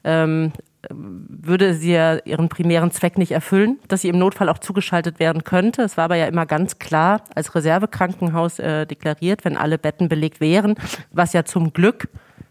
ähm, 0.05 0.53
würde 0.89 1.73
sie 1.73 1.91
ja 1.91 2.17
ihren 2.23 2.47
primären 2.47 2.91
Zweck 2.91 3.17
nicht 3.17 3.31
erfüllen, 3.31 3.79
dass 3.89 4.01
sie 4.01 4.09
im 4.09 4.17
Notfall 4.17 4.47
auch 4.47 4.59
zugeschaltet 4.59 5.19
werden 5.19 5.43
könnte. 5.43 5.81
Es 5.81 5.97
war 5.97 6.05
aber 6.05 6.15
ja 6.15 6.27
immer 6.27 6.45
ganz 6.45 6.79
klar 6.79 7.21
als 7.35 7.53
Reservekrankenhaus 7.53 8.59
äh, 8.59 8.85
deklariert, 8.85 9.43
wenn 9.43 9.57
alle 9.57 9.77
Betten 9.77 10.07
belegt 10.07 10.39
wären, 10.39 10.75
was 11.11 11.33
ja 11.33 11.43
zum 11.43 11.73
Glück 11.73 12.07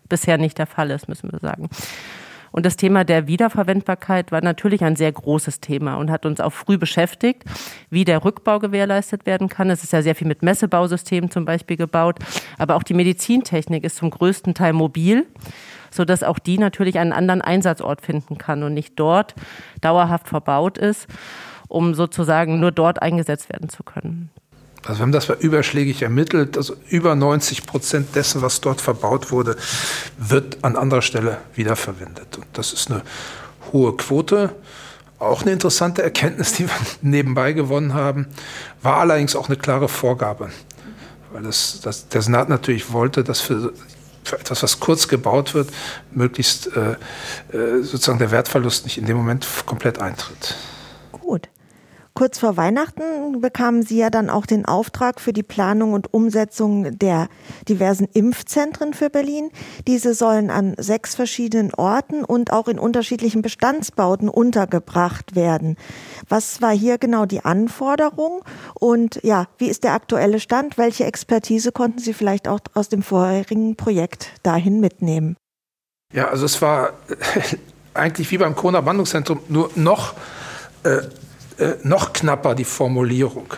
bisher 0.08 0.38
nicht 0.38 0.58
der 0.58 0.66
Fall 0.66 0.90
ist, 0.90 1.08
müssen 1.08 1.32
wir 1.32 1.38
sagen. 1.38 1.68
Und 2.56 2.64
das 2.64 2.76
Thema 2.76 3.04
der 3.04 3.26
Wiederverwendbarkeit 3.26 4.32
war 4.32 4.40
natürlich 4.40 4.82
ein 4.82 4.96
sehr 4.96 5.12
großes 5.12 5.60
Thema 5.60 5.96
und 5.96 6.10
hat 6.10 6.24
uns 6.24 6.40
auch 6.40 6.54
früh 6.54 6.78
beschäftigt, 6.78 7.44
wie 7.90 8.06
der 8.06 8.24
Rückbau 8.24 8.60
gewährleistet 8.60 9.26
werden 9.26 9.50
kann. 9.50 9.68
Es 9.68 9.84
ist 9.84 9.92
ja 9.92 10.00
sehr 10.00 10.14
viel 10.14 10.26
mit 10.26 10.42
Messebausystemen 10.42 11.30
zum 11.30 11.44
Beispiel 11.44 11.76
gebaut, 11.76 12.18
aber 12.56 12.76
auch 12.76 12.82
die 12.82 12.94
Medizintechnik 12.94 13.84
ist 13.84 13.96
zum 13.96 14.10
größten 14.10 14.54
Teil 14.54 14.72
mobil 14.72 15.26
sodass 15.90 16.22
auch 16.22 16.38
die 16.38 16.58
natürlich 16.58 16.98
einen 16.98 17.12
anderen 17.12 17.40
Einsatzort 17.40 18.02
finden 18.02 18.36
kann 18.36 18.62
und 18.62 18.74
nicht 18.74 18.98
dort 18.98 19.34
dauerhaft 19.80 20.28
verbaut 20.28 20.76
ist, 20.76 21.06
um 21.68 21.94
sozusagen 21.94 22.60
nur 22.60 22.72
dort 22.72 23.00
eingesetzt 23.00 23.48
werden 23.48 23.68
zu 23.68 23.82
können. 23.82 24.30
Also 24.86 25.00
wir 25.00 25.02
haben 25.02 25.12
das 25.12 25.28
überschlägig 25.28 26.02
ermittelt. 26.02 26.56
Also 26.56 26.76
über 26.88 27.14
90 27.14 27.66
Prozent 27.66 28.14
dessen, 28.14 28.42
was 28.42 28.60
dort 28.60 28.80
verbaut 28.80 29.32
wurde, 29.32 29.56
wird 30.16 30.62
an 30.62 30.76
anderer 30.76 31.02
Stelle 31.02 31.38
wiederverwendet. 31.54 32.36
Und 32.36 32.46
das 32.52 32.72
ist 32.72 32.90
eine 32.90 33.02
hohe 33.72 33.96
Quote. 33.96 34.54
Auch 35.18 35.42
eine 35.42 35.52
interessante 35.52 36.02
Erkenntnis, 36.02 36.52
die 36.52 36.64
wir 36.64 36.74
nebenbei 37.02 37.52
gewonnen 37.52 37.94
haben, 37.94 38.26
war 38.82 38.98
allerdings 38.98 39.34
auch 39.34 39.48
eine 39.48 39.56
klare 39.56 39.88
Vorgabe. 39.88 40.50
Weil 41.32 41.42
das, 41.42 41.80
das, 41.82 42.08
der 42.08 42.22
Senat 42.22 42.48
natürlich 42.48 42.92
wollte, 42.92 43.24
dass 43.24 43.40
für 43.40 43.72
für 44.26 44.40
etwas, 44.40 44.62
was 44.62 44.80
kurz 44.80 45.06
gebaut 45.06 45.54
wird, 45.54 45.70
möglichst 46.10 46.68
äh, 46.76 46.96
äh, 47.56 47.82
sozusagen 47.82 48.18
der 48.18 48.32
Wertverlust 48.32 48.84
nicht 48.84 48.98
in 48.98 49.06
dem 49.06 49.16
Moment 49.16 49.46
komplett 49.66 50.00
eintritt. 50.00 50.56
Gut. 51.12 51.48
Kurz 52.16 52.38
vor 52.38 52.56
Weihnachten 52.56 53.42
bekamen 53.42 53.82
Sie 53.82 53.98
ja 53.98 54.08
dann 54.08 54.30
auch 54.30 54.46
den 54.46 54.64
Auftrag 54.64 55.20
für 55.20 55.34
die 55.34 55.42
Planung 55.42 55.92
und 55.92 56.14
Umsetzung 56.14 56.98
der 56.98 57.28
diversen 57.68 58.08
Impfzentren 58.10 58.94
für 58.94 59.10
Berlin. 59.10 59.50
Diese 59.86 60.14
sollen 60.14 60.48
an 60.48 60.74
sechs 60.78 61.14
verschiedenen 61.14 61.74
Orten 61.74 62.24
und 62.24 62.54
auch 62.54 62.68
in 62.68 62.78
unterschiedlichen 62.78 63.42
Bestandsbauten 63.42 64.30
untergebracht 64.30 65.36
werden. 65.36 65.76
Was 66.26 66.62
war 66.62 66.74
hier 66.74 66.96
genau 66.96 67.26
die 67.26 67.44
Anforderung 67.44 68.40
und 68.72 69.20
ja, 69.22 69.48
wie 69.58 69.68
ist 69.68 69.84
der 69.84 69.92
aktuelle 69.92 70.40
Stand? 70.40 70.78
Welche 70.78 71.04
Expertise 71.04 71.70
konnten 71.70 71.98
Sie 71.98 72.14
vielleicht 72.14 72.48
auch 72.48 72.60
aus 72.72 72.88
dem 72.88 73.02
vorherigen 73.02 73.76
Projekt 73.76 74.32
dahin 74.42 74.80
mitnehmen? 74.80 75.36
Ja, 76.14 76.28
also 76.28 76.46
es 76.46 76.62
war 76.62 76.94
eigentlich 77.92 78.30
wie 78.30 78.38
beim 78.38 78.56
Corona-Behandlungszentrum 78.56 79.40
nur 79.50 79.70
noch 79.74 80.14
äh, 80.82 81.02
äh, 81.58 81.74
noch 81.82 82.12
knapper 82.12 82.54
die 82.54 82.64
Formulierung. 82.64 83.54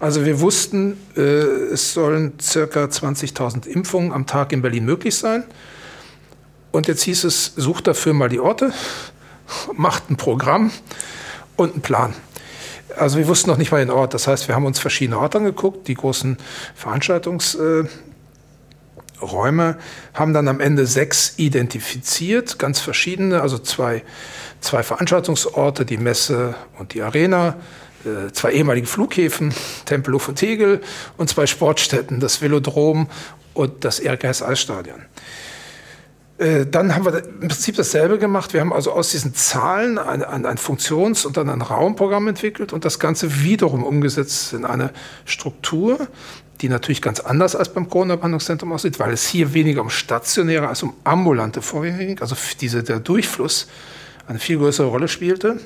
Also 0.00 0.24
wir 0.24 0.40
wussten, 0.40 0.98
äh, 1.16 1.20
es 1.20 1.94
sollen 1.94 2.32
circa 2.40 2.84
20.000 2.84 3.66
Impfungen 3.66 4.12
am 4.12 4.26
Tag 4.26 4.52
in 4.52 4.62
Berlin 4.62 4.84
möglich 4.84 5.16
sein. 5.16 5.44
Und 6.72 6.88
jetzt 6.88 7.02
hieß 7.02 7.24
es, 7.24 7.52
sucht 7.56 7.86
dafür 7.86 8.12
mal 8.12 8.28
die 8.28 8.40
Orte, 8.40 8.72
macht 9.74 10.10
ein 10.10 10.16
Programm 10.16 10.72
und 11.56 11.72
einen 11.72 11.82
Plan. 11.82 12.14
Also 12.96 13.18
wir 13.18 13.28
wussten 13.28 13.50
noch 13.50 13.58
nicht 13.58 13.70
mal 13.70 13.78
den 13.78 13.90
Ort. 13.90 14.14
Das 14.14 14.26
heißt, 14.26 14.48
wir 14.48 14.54
haben 14.54 14.66
uns 14.66 14.78
verschiedene 14.78 15.18
Orte 15.18 15.38
angeguckt, 15.38 15.86
die 15.88 15.94
großen 15.94 16.36
Veranstaltungsräume, 19.22 19.76
haben 20.14 20.32
dann 20.32 20.48
am 20.48 20.60
Ende 20.60 20.86
sechs 20.86 21.34
identifiziert, 21.36 22.58
ganz 22.58 22.80
verschiedene, 22.80 23.40
also 23.40 23.58
zwei 23.58 24.02
zwei 24.60 24.82
Veranstaltungsorte, 24.84 25.84
die 25.84 25.96
Messe 25.96 26.54
und 26.78 26.94
die 26.94 27.02
Arena, 27.02 27.56
äh, 28.04 28.30
zwei 28.32 28.52
ehemalige 28.52 28.86
Flughäfen, 28.86 29.52
Tempelhof 29.86 30.28
und 30.28 30.36
Tegel 30.36 30.80
und 31.16 31.28
zwei 31.28 31.46
Sportstätten, 31.46 32.20
das 32.20 32.40
Velodrom 32.40 33.08
und 33.54 33.84
das 33.84 34.00
Hess 34.00 34.40
Eisstadion. 34.40 35.02
Äh, 36.38 36.66
dann 36.66 36.94
haben 36.94 37.04
wir 37.04 37.24
im 37.24 37.48
Prinzip 37.48 37.74
dasselbe 37.74 38.18
gemacht. 38.18 38.52
Wir 38.52 38.60
haben 38.60 38.72
also 38.72 38.92
aus 38.92 39.10
diesen 39.10 39.34
Zahlen 39.34 39.98
ein, 39.98 40.22
ein 40.22 40.58
Funktions- 40.58 41.26
und 41.26 41.36
dann 41.36 41.50
ein 41.50 41.60
Raumprogramm 41.60 42.28
entwickelt 42.28 42.72
und 42.72 42.84
das 42.84 43.00
Ganze 43.00 43.42
wiederum 43.42 43.82
umgesetzt 43.82 44.52
in 44.52 44.64
eine 44.64 44.92
Struktur, 45.24 46.06
die 46.62 46.68
natürlich 46.68 47.02
ganz 47.02 47.20
anders 47.20 47.56
als 47.56 47.72
beim 47.72 47.88
Corona-Behandlungszentrum 47.88 48.72
aussieht, 48.72 48.98
weil 49.00 49.12
es 49.12 49.26
hier 49.26 49.52
weniger 49.52 49.82
um 49.82 49.90
stationäre 49.90 50.68
als 50.68 50.82
um 50.82 50.94
ambulante 51.04 51.60
Vorgänge 51.60 52.06
ging. 52.06 52.20
Also 52.20 52.36
diese, 52.60 52.82
der 52.82 53.00
Durchfluss 53.00 53.66
eine 54.28 54.38
viel 54.38 54.58
größere 54.58 54.86
Rolle 54.86 55.08
spielte. 55.08 55.58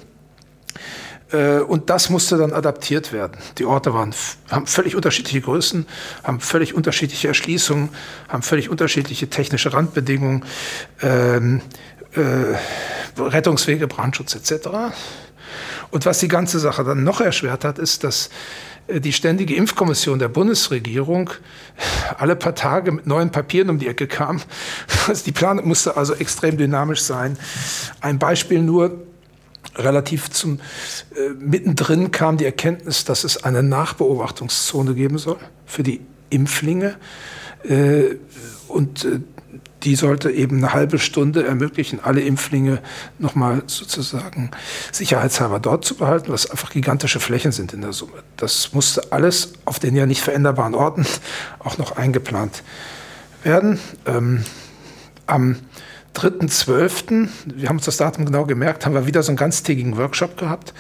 Äh, 1.33 1.59
und 1.59 1.91
das 1.91 2.09
musste 2.09 2.39
dann 2.39 2.53
adaptiert 2.53 3.13
werden. 3.13 3.37
Die 3.59 3.67
Orte 3.67 3.93
waren, 3.93 4.15
haben 4.51 4.67
völlig 4.67 4.97
unterschiedliche 4.97 5.43
Größen, 5.43 5.87
haben 6.25 6.41
völlig 6.41 6.75
unterschiedliche 6.75 7.29
Erschließungen, 7.29 7.91
haben 8.29 8.43
völlig 8.43 8.71
unterschiedliche 8.71 9.29
technische 9.29 9.75
Randbedingungen, 9.75 10.45
ähm, 11.03 11.61
äh, 12.15 13.21
Rettungswege, 13.21 13.87
Brandschutz 13.87 14.35
etc. 14.35 14.69
Und 15.91 16.07
was 16.07 16.19
die 16.19 16.29
ganze 16.29 16.59
Sache 16.59 16.85
dann 16.85 17.05
noch 17.05 17.21
erschwert 17.21 17.65
hat, 17.65 17.79
ist, 17.79 18.03
dass 18.03 18.31
die 18.89 19.13
Ständige 19.13 19.55
Impfkommission 19.55 20.19
der 20.19 20.29
Bundesregierung 20.29 21.31
alle 22.19 22.37
paar 22.37 22.55
Tage 22.55 22.93
mit 22.93 23.07
neuen 23.07 23.31
Papieren 23.31 23.71
um 23.71 23.79
die 23.79 23.89
Ecke 23.89 24.07
kam. 24.07 24.41
Also 25.09 25.25
die 25.25 25.33
Planung 25.33 25.69
musste 25.69 25.97
also 25.97 26.15
extrem 26.15 26.57
dynamisch 26.57 27.03
sein. 27.03 27.39
Ein 28.01 28.19
Beispiel 28.19 28.61
nur, 28.61 29.07
relativ 29.77 30.31
zum 30.31 30.59
äh, 31.15 31.31
mittendrin 31.39 32.11
kam 32.11 32.37
die 32.37 32.45
Erkenntnis, 32.45 33.05
dass 33.05 33.25
es 33.25 33.45
eine 33.45 33.63
Nachbeobachtungszone 33.63 34.95
geben 34.95 35.19
soll 35.19 35.39
für 35.65 35.83
die 35.83 36.01
Impflinge. 36.31 36.97
Äh, 37.63 38.17
und 38.69 39.05
äh, 39.05 39.21
die 39.83 39.95
sollte 39.95 40.31
eben 40.31 40.59
eine 40.59 40.73
halbe 40.73 40.99
Stunde 40.99 41.45
ermöglichen, 41.47 42.01
alle 42.03 42.21
Impflinge 42.21 42.81
nochmal 43.19 43.63
sozusagen 43.67 44.51
sicherheitshalber 44.91 45.61
dort 45.61 45.85
zu 45.85 45.97
behalten, 45.97 46.33
was 46.33 46.51
einfach 46.51 46.71
gigantische 46.71 47.21
Flächen 47.21 47.53
sind 47.53 47.73
in 47.73 47.83
der 47.83 47.93
Summe. 47.93 48.23
Das 48.37 48.73
musste 48.73 49.13
alles 49.13 49.53
auf 49.65 49.79
den 49.79 49.95
ja 49.95 50.07
nicht 50.07 50.23
veränderbaren 50.23 50.75
Orten 50.75 51.07
auch 51.59 51.79
noch 51.79 51.97
eingeplant 51.97 52.63
werden. 53.43 53.79
Ähm, 54.07 54.45
am 55.27 55.57
3.12., 56.15 57.29
wir 57.55 57.69
haben 57.69 57.77
uns 57.77 57.85
das 57.85 57.99
Datum 57.99 58.25
genau 58.25 58.47
gemerkt, 58.47 58.87
haben 58.87 58.95
wir 58.95 59.07
wieder 59.07 59.23
so 59.23 59.31
einen 59.31 59.37
ganztägigen 59.37 59.99
Workshop 59.99 60.39
gehabt, 60.39 60.73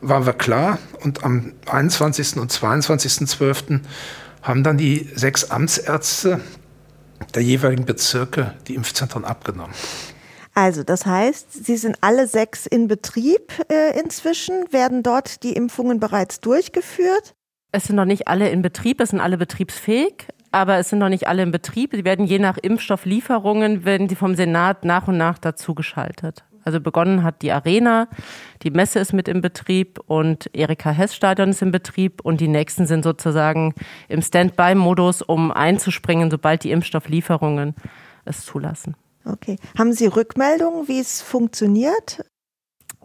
waren 0.00 0.26
wir 0.26 0.32
klar 0.32 0.78
und 1.02 1.22
am 1.22 1.52
21. 1.66 2.38
und 2.38 2.52
22.12. 2.52 3.80
haben 4.42 4.64
dann 4.64 4.76
die 4.76 5.08
sechs 5.14 5.50
Amtsärzte 5.50 6.40
der 7.34 7.42
jeweiligen 7.42 7.84
Bezirke 7.84 8.54
die 8.66 8.74
Impfzentren 8.74 9.24
abgenommen. 9.24 9.74
Also, 10.54 10.82
das 10.82 11.06
heißt, 11.06 11.64
sie 11.64 11.76
sind 11.76 11.98
alle 12.00 12.26
sechs 12.26 12.66
in 12.66 12.88
Betrieb 12.88 13.52
äh, 13.70 13.98
inzwischen. 13.98 14.72
Werden 14.72 15.02
dort 15.02 15.42
die 15.42 15.52
Impfungen 15.52 16.00
bereits 16.00 16.40
durchgeführt? 16.40 17.34
Es 17.72 17.84
sind 17.84 17.96
noch 17.96 18.04
nicht 18.04 18.26
alle 18.26 18.50
in 18.50 18.62
Betrieb, 18.62 19.00
es 19.00 19.10
sind 19.10 19.20
alle 19.20 19.38
betriebsfähig, 19.38 20.26
aber 20.50 20.78
es 20.78 20.88
sind 20.88 20.98
noch 20.98 21.08
nicht 21.08 21.28
alle 21.28 21.42
in 21.42 21.52
Betrieb. 21.52 21.92
Sie 21.94 22.04
werden 22.04 22.26
je 22.26 22.40
nach 22.40 22.58
Impfstofflieferungen, 22.58 23.84
werden 23.84 24.08
die 24.08 24.16
vom 24.16 24.34
Senat 24.34 24.84
nach 24.84 25.06
und 25.06 25.16
nach 25.16 25.38
dazugeschaltet. 25.38 26.44
Also 26.64 26.80
begonnen 26.80 27.22
hat 27.22 27.42
die 27.42 27.52
Arena, 27.52 28.08
die 28.62 28.70
Messe 28.70 28.98
ist 28.98 29.12
mit 29.12 29.28
im 29.28 29.40
Betrieb 29.40 29.98
und 30.06 30.50
Erika 30.52 30.90
Hess 30.90 31.14
Stadion 31.14 31.50
ist 31.50 31.62
im 31.62 31.70
Betrieb 31.70 32.20
und 32.22 32.40
die 32.40 32.48
nächsten 32.48 32.86
sind 32.86 33.02
sozusagen 33.02 33.74
im 34.08 34.22
Standby-Modus, 34.22 35.22
um 35.22 35.50
einzuspringen, 35.52 36.30
sobald 36.30 36.64
die 36.64 36.70
Impfstofflieferungen 36.70 37.74
es 38.24 38.44
zulassen. 38.44 38.96
Okay. 39.24 39.56
Haben 39.78 39.92
Sie 39.92 40.06
Rückmeldungen, 40.06 40.88
wie 40.88 41.00
es 41.00 41.20
funktioniert? 41.22 42.24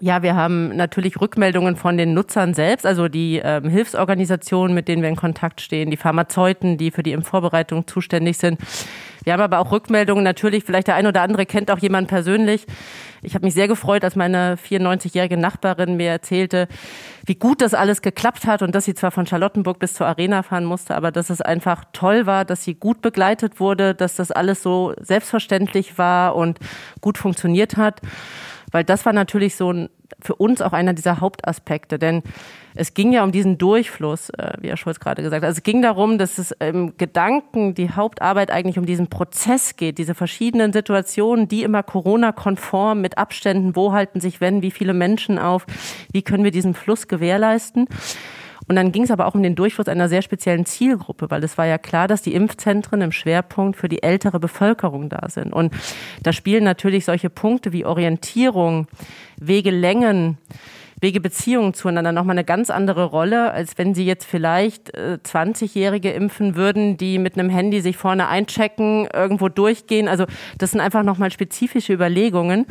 Ja, 0.01 0.21
wir 0.21 0.35
haben 0.35 0.75
natürlich 0.75 1.21
Rückmeldungen 1.21 1.77
von 1.77 1.95
den 1.95 2.13
Nutzern 2.13 2.53
selbst, 2.53 2.85
also 2.85 3.07
die 3.07 3.41
ähm, 3.41 3.69
Hilfsorganisationen, 3.69 4.75
mit 4.75 4.89
denen 4.89 5.01
wir 5.01 5.07
in 5.07 5.15
Kontakt 5.15 5.61
stehen, 5.61 5.89
die 5.89 5.95
Pharmazeuten, 5.95 6.77
die 6.77 6.91
für 6.91 7.01
die 7.01 7.13
Impfvorbereitung 7.13 7.87
zuständig 7.87 8.37
sind. 8.37 8.59
Wir 9.23 9.31
haben 9.31 9.41
aber 9.41 9.59
auch 9.59 9.71
Rückmeldungen, 9.71 10.21
natürlich, 10.21 10.65
vielleicht 10.65 10.87
der 10.87 10.95
ein 10.95 11.07
oder 11.07 11.21
andere 11.21 11.45
kennt 11.45 11.71
auch 11.71 11.79
jemanden 11.79 12.09
persönlich. 12.09 12.65
Ich 13.21 13.35
habe 13.35 13.45
mich 13.45 13.53
sehr 13.53 13.69
gefreut, 13.69 14.03
als 14.03 14.17
meine 14.17 14.57
94-jährige 14.57 15.37
Nachbarin 15.37 15.95
mir 15.95 16.09
erzählte, 16.09 16.67
wie 17.25 17.35
gut 17.35 17.61
das 17.61 17.73
alles 17.73 18.01
geklappt 18.01 18.45
hat 18.45 18.61
und 18.61 18.75
dass 18.75 18.83
sie 18.83 18.95
zwar 18.95 19.11
von 19.11 19.25
Charlottenburg 19.25 19.79
bis 19.79 19.93
zur 19.93 20.07
Arena 20.07 20.43
fahren 20.43 20.65
musste, 20.65 20.95
aber 20.95 21.11
dass 21.11 21.29
es 21.29 21.41
einfach 21.41 21.85
toll 21.93 22.25
war, 22.25 22.43
dass 22.43 22.65
sie 22.65 22.75
gut 22.75 23.01
begleitet 23.01 23.61
wurde, 23.61 23.95
dass 23.95 24.15
das 24.17 24.31
alles 24.31 24.61
so 24.61 24.93
selbstverständlich 24.99 25.97
war 25.97 26.35
und 26.35 26.59
gut 26.99 27.17
funktioniert 27.17 27.77
hat. 27.77 28.01
Weil 28.75 28.83
das 28.83 29.05
war 29.05 29.13
natürlich 29.13 29.55
so 29.55 29.71
ein 29.71 29.89
für 30.21 30.35
uns 30.35 30.61
auch 30.61 30.73
einer 30.73 30.93
dieser 30.93 31.21
Hauptaspekte, 31.21 31.97
denn 31.97 32.23
es 32.75 32.93
ging 32.93 33.13
ja 33.13 33.23
um 33.23 33.31
diesen 33.31 33.57
Durchfluss, 33.57 34.29
äh, 34.31 34.51
wie 34.59 34.67
Herr 34.67 34.75
Schulz 34.75 34.99
gerade 34.99 35.23
gesagt 35.23 35.43
hat. 35.43 35.47
Also 35.47 35.59
es 35.59 35.63
ging 35.63 35.81
darum, 35.81 36.17
dass 36.17 36.37
es 36.37 36.51
im 36.51 36.97
Gedanken 36.97 37.73
die 37.73 37.91
Hauptarbeit 37.91 38.51
eigentlich 38.51 38.77
um 38.77 38.85
diesen 38.85 39.07
Prozess 39.07 39.77
geht, 39.77 39.97
diese 39.97 40.13
verschiedenen 40.13 40.73
Situationen, 40.73 41.47
die 41.47 41.63
immer 41.63 41.83
Corona-konform 41.83 42.99
mit 42.99 43.17
Abständen, 43.17 43.77
wo 43.77 43.93
halten 43.93 44.19
sich 44.19 44.41
wenn, 44.41 44.61
wie 44.61 44.71
viele 44.71 44.93
Menschen 44.93 45.39
auf, 45.39 45.65
wie 46.11 46.21
können 46.21 46.43
wir 46.43 46.51
diesen 46.51 46.73
Fluss 46.73 47.07
gewährleisten. 47.07 47.87
Und 48.67 48.75
dann 48.75 48.91
ging 48.91 49.03
es 49.03 49.11
aber 49.11 49.27
auch 49.27 49.35
um 49.35 49.43
den 49.43 49.55
Durchfluss 49.55 49.87
einer 49.87 50.09
sehr 50.09 50.21
speziellen 50.21 50.65
Zielgruppe, 50.65 51.29
weil 51.29 51.43
es 51.43 51.57
war 51.57 51.65
ja 51.65 51.77
klar, 51.77 52.07
dass 52.07 52.21
die 52.21 52.33
Impfzentren 52.33 53.01
im 53.01 53.11
Schwerpunkt 53.11 53.77
für 53.77 53.89
die 53.89 54.01
ältere 54.01 54.39
Bevölkerung 54.39 55.09
da 55.09 55.29
sind. 55.29 55.53
Und 55.53 55.73
da 56.23 56.33
spielen 56.33 56.63
natürlich 56.63 57.05
solche 57.05 57.29
Punkte 57.29 57.73
wie 57.73 57.85
Orientierung, 57.85 58.87
Wegelängen, 59.37 60.37
Wegebeziehungen 61.01 61.73
zueinander 61.73 62.11
nochmal 62.11 62.35
eine 62.35 62.45
ganz 62.45 62.69
andere 62.69 63.05
Rolle, 63.05 63.51
als 63.51 63.77
wenn 63.77 63.93
Sie 63.93 64.05
jetzt 64.05 64.25
vielleicht 64.25 64.95
äh, 64.95 65.19
20-Jährige 65.23 66.11
impfen 66.11 66.55
würden, 66.55 66.97
die 66.97 67.19
mit 67.19 67.37
einem 67.37 67.49
Handy 67.49 67.81
sich 67.81 67.97
vorne 67.97 68.27
einchecken, 68.27 69.07
irgendwo 69.13 69.49
durchgehen. 69.49 70.07
Also 70.07 70.25
das 70.57 70.71
sind 70.71 70.79
einfach 70.79 71.03
nochmal 71.03 71.31
spezifische 71.31 71.93
Überlegungen, 71.93 72.65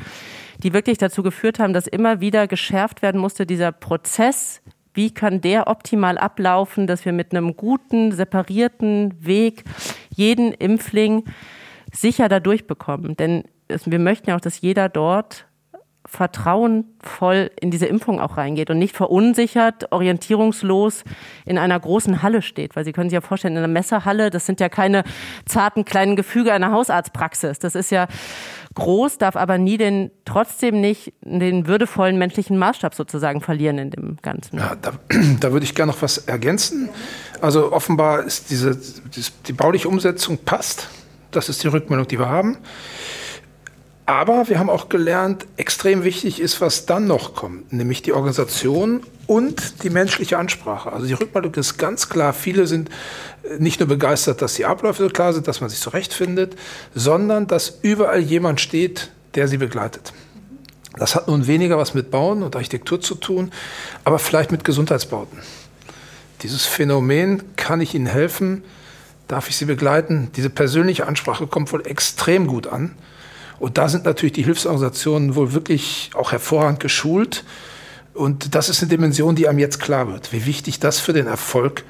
die 0.63 0.73
wirklich 0.73 0.99
dazu 0.99 1.23
geführt 1.23 1.59
haben, 1.59 1.75
dass 1.75 1.87
immer 1.87 2.21
wieder 2.21 2.49
geschärft 2.49 3.03
werden 3.03 3.21
musste, 3.21 3.47
dieser 3.47 3.73
Prozess 3.73 4.63
wie 4.95 5.13
kann 5.13 5.41
der 5.41 5.67
optimal 5.67 6.19
ablaufen, 6.19 6.87
dass 6.87 7.05
wir 7.05 7.13
mit 7.13 7.33
einem 7.33 7.57
guten, 7.57 8.13
separierten 8.13 9.15
Weg 9.21 9.65
jeden 10.11 10.53
Impfling 10.53 11.25
sicher 11.93 12.29
da 12.29 12.41
durchbekommen. 12.41 13.17
Denn 13.17 13.45
wir 13.69 13.99
möchten 13.99 14.31
ja 14.31 14.37
auch, 14.37 14.41
dass 14.41 14.61
jeder 14.61 14.89
dort 14.89 15.47
vertrauenvoll 16.07 17.51
in 17.59 17.71
diese 17.71 17.87
Impfung 17.87 18.21
auch 18.21 18.37
reingeht 18.37 18.69
und 18.69 18.79
nicht 18.79 18.95
verunsichert, 18.95 19.91
orientierungslos 19.91 21.03
in 21.47 21.57
einer 21.57 21.81
großen 21.81 22.23
Halle 22.23 22.43
steht. 22.43 22.77
Weil 22.77 22.85
Sie 22.85 22.93
können 22.93 23.09
sich 23.09 23.15
ja 23.15 23.21
vorstellen, 23.23 23.55
in 23.55 23.59
einer 23.59 23.73
Messerhalle, 23.73 24.31
das 24.31 24.45
sind 24.45 24.61
ja 24.61 24.69
keine 24.69 25.03
zarten 25.47 25.85
kleinen 25.85 26.15
Gefüge 26.15 26.53
einer 26.53 26.73
Hausarztpraxis. 26.73 27.59
Das 27.59 27.75
ist 27.75 27.91
ja 27.91 28.07
groß, 28.75 29.19
darf 29.19 29.37
aber 29.37 29.59
nie 29.59 29.77
den, 29.77 30.11
trotzdem 30.25 30.81
nicht 30.81 31.13
den 31.23 31.67
würdevollen 31.67 32.19
menschlichen 32.19 32.59
Maßstab 32.59 32.95
sozusagen 32.95 33.41
verlieren 33.41 33.79
in 33.79 33.91
dem 33.91 34.17
Ganzen. 34.23 34.59
Ja, 34.59 34.77
da, 34.81 34.93
da 35.41 35.53
würde 35.53 35.65
ich 35.65 35.75
gerne 35.75 35.93
noch 35.93 36.03
was 36.03 36.19
ergänzen. 36.19 36.89
Also 37.41 37.73
offenbar 37.73 38.25
ist 38.25 38.51
diese, 38.51 38.79
die 39.47 39.53
bauliche 39.53 39.89
Umsetzung 39.89 40.39
passt. 40.39 40.89
Das 41.31 41.49
ist 41.49 41.63
die 41.63 41.69
Rückmeldung, 41.69 42.09
die 42.09 42.19
wir 42.19 42.29
haben. 42.29 42.59
Aber 44.07 44.49
wir 44.49 44.59
haben 44.59 44.69
auch 44.69 44.89
gelernt, 44.89 45.47
extrem 45.57 46.05
wichtig 46.05 46.41
ist, 46.41 46.61
was 46.61 46.85
dann 46.85 47.07
noch 47.07 47.35
kommt, 47.35 47.73
nämlich 47.73 48.03
die 48.03 48.13
Organisation 48.13 49.03
und 49.27 49.83
die 49.83 49.91
menschliche 49.91 50.39
Ansprache. 50.39 50.93
Also 50.93 51.07
die 51.07 51.13
Rückmeldung 51.13 51.55
ist 51.55 51.79
ganz 51.79 52.09
klar. 52.09 52.33
Viele 52.33 52.67
sind 52.67 52.91
äh, 53.43 53.59
nicht 53.59 53.81
nur 53.81 53.89
begeistert, 53.89 54.43
dass 54.43 54.55
die 54.55 54.65
Abläufe 54.65 55.03
so 55.03 55.09
klar 55.09 55.33
sind, 55.33 55.49
dass 55.49 55.61
man 55.61 55.71
sich 55.71 55.81
zurechtfindet, 55.81 56.57
sondern 56.95 57.47
dass 57.47 57.79
überall 57.83 58.21
jemand 58.21 58.61
steht, 58.61 59.11
der 59.35 59.49
sie 59.49 59.59
begleitet. 59.59 60.13
Das 60.97 61.15
hat 61.17 61.27
nun 61.27 61.47
weniger 61.47 61.77
was 61.77 61.95
mit 61.95 62.11
Bauen 62.11 62.43
und 62.43 62.55
Architektur 62.55 63.01
zu 63.01 63.17
tun, 63.17 63.51
aber 64.05 64.19
vielleicht 64.19 64.53
mit 64.53 64.65
Gesundheitsbauten. 64.65 65.39
Dieses 66.43 66.67
Phänomen, 66.67 67.57
kann 67.57 67.81
ich 67.81 67.95
Ihnen 67.95 68.07
helfen? 68.07 68.63
Darf 69.27 69.49
ich 69.49 69.57
Sie 69.57 69.65
begleiten? 69.65 70.31
Diese 70.37 70.51
persönliche 70.51 71.07
Ansprache 71.07 71.47
kommt 71.47 71.73
wohl 71.73 71.87
extrem 71.87 72.47
gut 72.47 72.67
an. 72.67 72.95
Und 73.59 73.79
da 73.79 73.89
sind 73.89 74.05
natürlich 74.05 74.35
die 74.35 74.45
Hilfsorganisationen 74.45 75.35
wohl 75.35 75.53
wirklich 75.53 76.11
auch 76.15 76.33
hervorragend 76.33 76.81
geschult. 76.81 77.45
Und 78.15 78.55
das 78.55 78.69
ist 78.69 78.81
eine 78.81 78.89
Dimension, 78.89 79.35
die 79.35 79.49
einem 79.49 79.59
jetzt 79.59 79.81
klar 79.81 80.09
wird, 80.09 80.33
wie 80.33 80.47
wichtig 80.47 80.79
das 80.81 81.01
für 81.01 81.13
den 81.13 81.27
Erfolg 81.27 81.85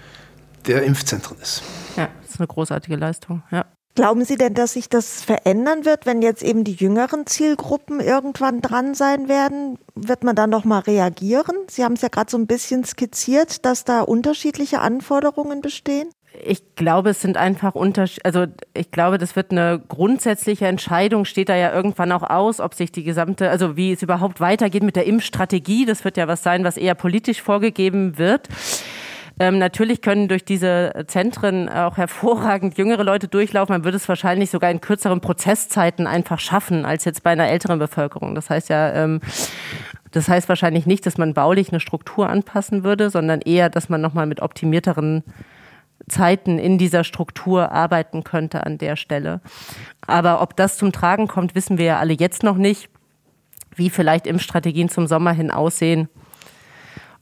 der 0.67 0.83
Impfzentren 0.83 1.37
ist. 1.41 1.63
Ja, 1.97 2.09
das 2.23 2.31
ist 2.31 2.41
eine 2.41 2.47
großartige 2.47 2.97
Leistung. 2.97 3.43
Ja. 3.51 3.67
Glauben 3.95 4.25
Sie 4.25 4.37
denn, 4.37 4.55
dass 4.55 4.73
sich 4.73 4.89
das 4.89 5.23
verändern 5.23 5.85
wird, 5.85 6.05
wenn 6.05 6.21
jetzt 6.21 6.43
eben 6.43 6.65
die 6.65 6.73
jüngeren 6.73 7.27
Zielgruppen 7.27 8.01
irgendwann 8.01 8.61
dran 8.61 8.95
sein 8.95 9.29
werden? 9.29 9.79
Wird 9.95 10.25
man 10.25 10.35
dann 10.35 10.51
noch 10.51 10.65
mal 10.65 10.81
reagieren? 10.81 11.57
Sie 11.69 11.85
haben 11.85 11.93
es 11.93 12.03
ja 12.03 12.09
gerade 12.09 12.29
so 12.29 12.37
ein 12.37 12.49
bisschen 12.49 12.83
skizziert, 12.85 13.65
dass 13.65 13.85
da 13.85 14.01
unterschiedliche 14.01 14.81
Anforderungen 14.81 15.61
bestehen. 15.61 16.09
Ich 16.43 16.75
glaube, 16.75 17.11
es 17.11 17.21
sind 17.21 17.37
einfach 17.37 17.75
Unterschiede, 17.75 18.25
also 18.25 18.47
ich 18.75 18.91
glaube, 18.91 19.19
das 19.19 19.37
wird 19.37 19.53
eine 19.53 19.81
grundsätzliche 19.89 20.67
Entscheidung, 20.67 21.25
steht 21.25 21.49
da 21.49 21.57
ja 21.57 21.73
irgendwann 21.73 22.11
auch 22.13 22.23
aus, 22.23 22.61
ob 22.61 22.75
sich 22.75 22.91
die 22.91 23.05
gesamte, 23.05 23.51
also 23.51 23.77
wie 23.77 23.93
es 23.93 24.03
überhaupt 24.03 24.41
weitergeht 24.41 24.83
mit 24.83 24.97
der 24.97 25.07
Impfstrategie. 25.07 25.87
Das 25.87 26.05
wird 26.05 26.17
ja 26.17 26.27
was 26.27 26.43
sein, 26.43 26.65
was 26.65 26.77
eher 26.77 26.95
politisch 26.95 27.41
vorgegeben 27.41 28.19
wird. 28.19 28.49
Ähm, 29.39 29.59
natürlich 29.59 30.01
können 30.01 30.29
durch 30.29 30.45
diese 30.45 31.05
Zentren 31.09 31.69
auch 31.69 31.97
hervorragend 31.97 32.79
jüngere 32.79 33.03
Leute 33.03 33.27
durchlaufen. 33.27 33.75
Man 33.75 33.85
würde 33.85 33.97
es 33.97 34.09
wahrscheinlich 34.09 34.51
sogar 34.51 34.71
in 34.71 34.81
kürzeren 34.81 35.21
Prozesszeiten 35.21 36.07
einfach 36.07 36.39
schaffen 36.39 36.85
als 36.85 37.05
jetzt 37.05 37.25
bei 37.25 37.31
einer 37.31 37.49
älteren 37.49 37.81
Bevölkerung. 37.81 38.37
Das 38.37 38.49
heißt 38.49 38.69
ja, 38.69 38.93
ähm, 38.93 39.21
das 40.13 40.29
heißt 40.29 40.49
wahrscheinlich 40.49 40.87
nicht, 40.87 41.05
dass 41.07 41.19
man 41.19 41.35
baulich 41.35 41.71
eine 41.71 41.81
Struktur 41.81 42.29
anpassen 42.29 42.85
würde, 42.85 43.11
sondern 43.11 43.41
eher, 43.41 43.71
dass 43.71 43.89
man 43.89 44.01
nochmal 44.01 44.27
mit 44.27 44.41
optimierteren 44.41 45.25
Zeiten 46.09 46.59
in 46.59 46.79
dieser 46.79 47.05
Struktur 47.05 47.73
arbeiten 47.73 48.25
könnte 48.25 48.65
an 48.65 48.79
der 48.79 48.97
Stelle. 48.97 49.41
Aber 50.07 50.43
ob 50.43 50.57
das 50.57 50.77
zum 50.77 50.93
Tragen 50.93 51.29
kommt, 51.29 51.55
wissen 51.55 51.79
wir 51.79 51.87
ja 51.87 51.99
alle 51.99 52.13
jetzt 52.13 52.43
noch 52.43 52.57
nicht. 52.57 52.91
Wie 53.75 53.91
vielleicht 53.91 54.27
Impfstrategien 54.27 54.89
zum 54.89 55.07
Sommer 55.07 55.33
hin 55.33 55.51
aussehen, 55.51 56.09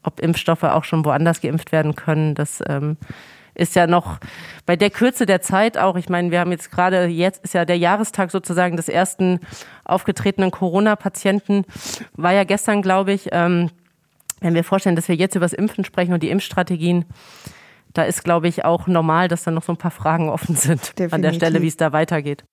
ob 0.03 0.19
Impfstoffe 0.19 0.63
auch 0.63 0.83
schon 0.83 1.05
woanders 1.05 1.41
geimpft 1.41 1.71
werden 1.71 1.95
können, 1.95 2.35
das 2.35 2.61
ähm, 2.67 2.97
ist 3.55 3.75
ja 3.75 3.87
noch 3.87 4.19
bei 4.65 4.75
der 4.75 4.89
Kürze 4.89 5.25
der 5.25 5.41
Zeit 5.41 5.77
auch. 5.77 5.95
Ich 5.95 6.09
meine, 6.09 6.31
wir 6.31 6.39
haben 6.39 6.51
jetzt 6.51 6.71
gerade, 6.71 7.05
jetzt 7.05 7.43
ist 7.43 7.53
ja 7.53 7.65
der 7.65 7.77
Jahrestag 7.77 8.31
sozusagen 8.31 8.77
des 8.77 8.89
ersten 8.89 9.39
aufgetretenen 9.85 10.51
Corona-Patienten, 10.51 11.65
war 12.13 12.33
ja 12.33 12.43
gestern, 12.43 12.81
glaube 12.81 13.13
ich. 13.13 13.29
Ähm, 13.31 13.69
wenn 14.41 14.55
wir 14.55 14.63
vorstellen, 14.63 14.95
dass 14.95 15.07
wir 15.07 15.15
jetzt 15.15 15.35
über 15.35 15.45
das 15.45 15.53
Impfen 15.53 15.85
sprechen 15.85 16.13
und 16.13 16.21
die 16.21 16.29
Impfstrategien, 16.29 17.05
da 17.93 18.03
ist, 18.03 18.23
glaube 18.23 18.47
ich, 18.47 18.65
auch 18.65 18.87
normal, 18.87 19.27
dass 19.27 19.43
da 19.43 19.51
noch 19.51 19.63
so 19.63 19.73
ein 19.73 19.77
paar 19.77 19.91
Fragen 19.91 20.29
offen 20.29 20.55
sind 20.55 20.81
Definitiv. 20.81 21.13
an 21.13 21.21
der 21.21 21.33
Stelle, 21.33 21.61
wie 21.61 21.67
es 21.67 21.77
da 21.77 21.91
weitergeht. 21.93 22.43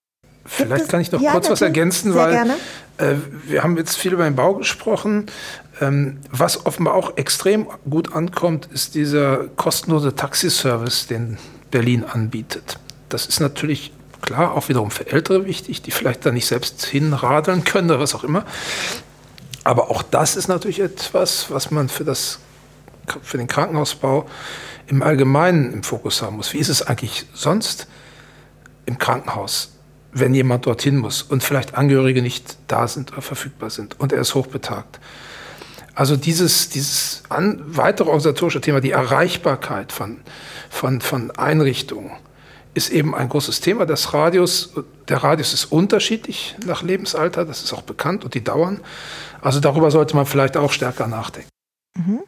Vielleicht 0.45 0.89
kann 0.89 1.01
ich 1.01 1.11
noch 1.11 1.21
ja, 1.21 1.33
kurz 1.33 1.49
was 1.49 1.61
ergänzen, 1.61 2.15
weil 2.15 2.49
äh, 2.97 3.15
wir 3.45 3.63
haben 3.63 3.77
jetzt 3.77 3.95
viel 3.95 4.13
über 4.13 4.23
den 4.23 4.35
Bau 4.35 4.55
gesprochen. 4.55 5.27
Ähm, 5.79 6.19
was 6.31 6.65
offenbar 6.65 6.95
auch 6.95 7.17
extrem 7.17 7.67
gut 7.89 8.13
ankommt, 8.13 8.67
ist 8.71 8.95
dieser 8.95 9.47
kostenlose 9.49 10.15
Taxiservice, 10.15 11.07
den 11.07 11.37
Berlin 11.69 12.03
anbietet. 12.03 12.79
Das 13.09 13.27
ist 13.27 13.39
natürlich 13.39 13.93
klar 14.21 14.53
auch 14.53 14.69
wiederum 14.69 14.91
für 14.91 15.07
Ältere 15.11 15.45
wichtig, 15.45 15.81
die 15.81 15.91
vielleicht 15.91 16.25
da 16.25 16.31
nicht 16.31 16.47
selbst 16.47 16.85
hinradeln 16.85 17.63
können 17.63 17.89
oder 17.89 17.99
was 17.99 18.15
auch 18.15 18.23
immer. 18.23 18.45
Aber 19.63 19.91
auch 19.91 20.01
das 20.01 20.35
ist 20.35 20.47
natürlich 20.47 20.79
etwas, 20.79 21.51
was 21.51 21.69
man 21.69 21.87
für, 21.87 22.03
das, 22.03 22.39
für 23.21 23.37
den 23.37 23.47
Krankenhausbau 23.47 24.27
im 24.91 25.01
Allgemeinen 25.01 25.73
im 25.73 25.83
Fokus 25.83 26.21
haben 26.21 26.35
muss. 26.37 26.53
Wie 26.53 26.59
ist 26.59 26.69
es 26.69 26.81
eigentlich 26.83 27.25
sonst 27.33 27.87
im 28.85 28.97
Krankenhaus? 28.97 29.71
wenn 30.13 30.33
jemand 30.33 30.65
dorthin 30.65 30.97
muss 30.97 31.21
und 31.21 31.43
vielleicht 31.43 31.75
Angehörige 31.75 32.21
nicht 32.21 32.57
da 32.67 32.87
sind 32.87 33.11
oder 33.11 33.21
verfügbar 33.21 33.69
sind 33.69 33.99
und 33.99 34.11
er 34.11 34.21
ist 34.21 34.35
hochbetagt. 34.35 34.99
Also 35.93 36.15
dieses, 36.15 36.69
dieses 36.69 37.23
an, 37.29 37.61
weitere 37.65 38.07
organisatorische 38.07 38.61
Thema, 38.61 38.79
die 38.79 38.91
Erreichbarkeit 38.91 39.91
von, 39.91 40.21
von, 40.69 41.01
von 41.01 41.31
Einrichtungen, 41.31 42.11
ist 42.73 42.89
eben 42.89 43.13
ein 43.13 43.27
großes 43.27 43.59
Thema. 43.59 43.85
Das 43.85 44.13
Radius, 44.13 44.73
der 45.09 45.17
Radius 45.17 45.53
ist 45.53 45.65
unterschiedlich 45.65 46.55
nach 46.65 46.81
Lebensalter, 46.81 47.43
das 47.43 47.63
ist 47.63 47.73
auch 47.73 47.81
bekannt 47.81 48.23
und 48.23 48.33
die 48.33 48.43
dauern. 48.43 48.79
Also 49.41 49.59
darüber 49.59 49.91
sollte 49.91 50.15
man 50.15 50.25
vielleicht 50.25 50.55
auch 50.55 50.71
stärker 50.71 51.07
nachdenken. 51.07 51.49
Mhm. 51.97 52.21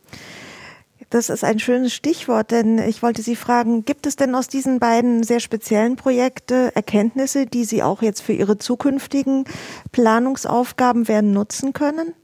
Das 1.14 1.30
ist 1.30 1.44
ein 1.44 1.60
schönes 1.60 1.94
Stichwort, 1.94 2.50
denn 2.50 2.80
ich 2.80 3.04
wollte 3.04 3.22
Sie 3.22 3.36
fragen, 3.36 3.86
gibt 3.86 4.08
es 4.08 4.16
denn 4.16 4.34
aus 4.34 4.48
diesen 4.48 4.80
beiden 4.80 5.22
sehr 5.22 5.40
speziellen 5.40 5.96
Projekten 5.96 6.70
Erkenntnisse, 6.74 7.46
die 7.46 7.66
Sie 7.66 7.84
auch 7.84 8.02
jetzt 8.02 8.24
für 8.24 8.34
Ihre 8.34 8.58
zukünftigen 8.58 9.46
Planungsaufgaben 9.92 11.08
werden 11.08 11.32
nutzen 11.32 11.72
können? 11.72 12.16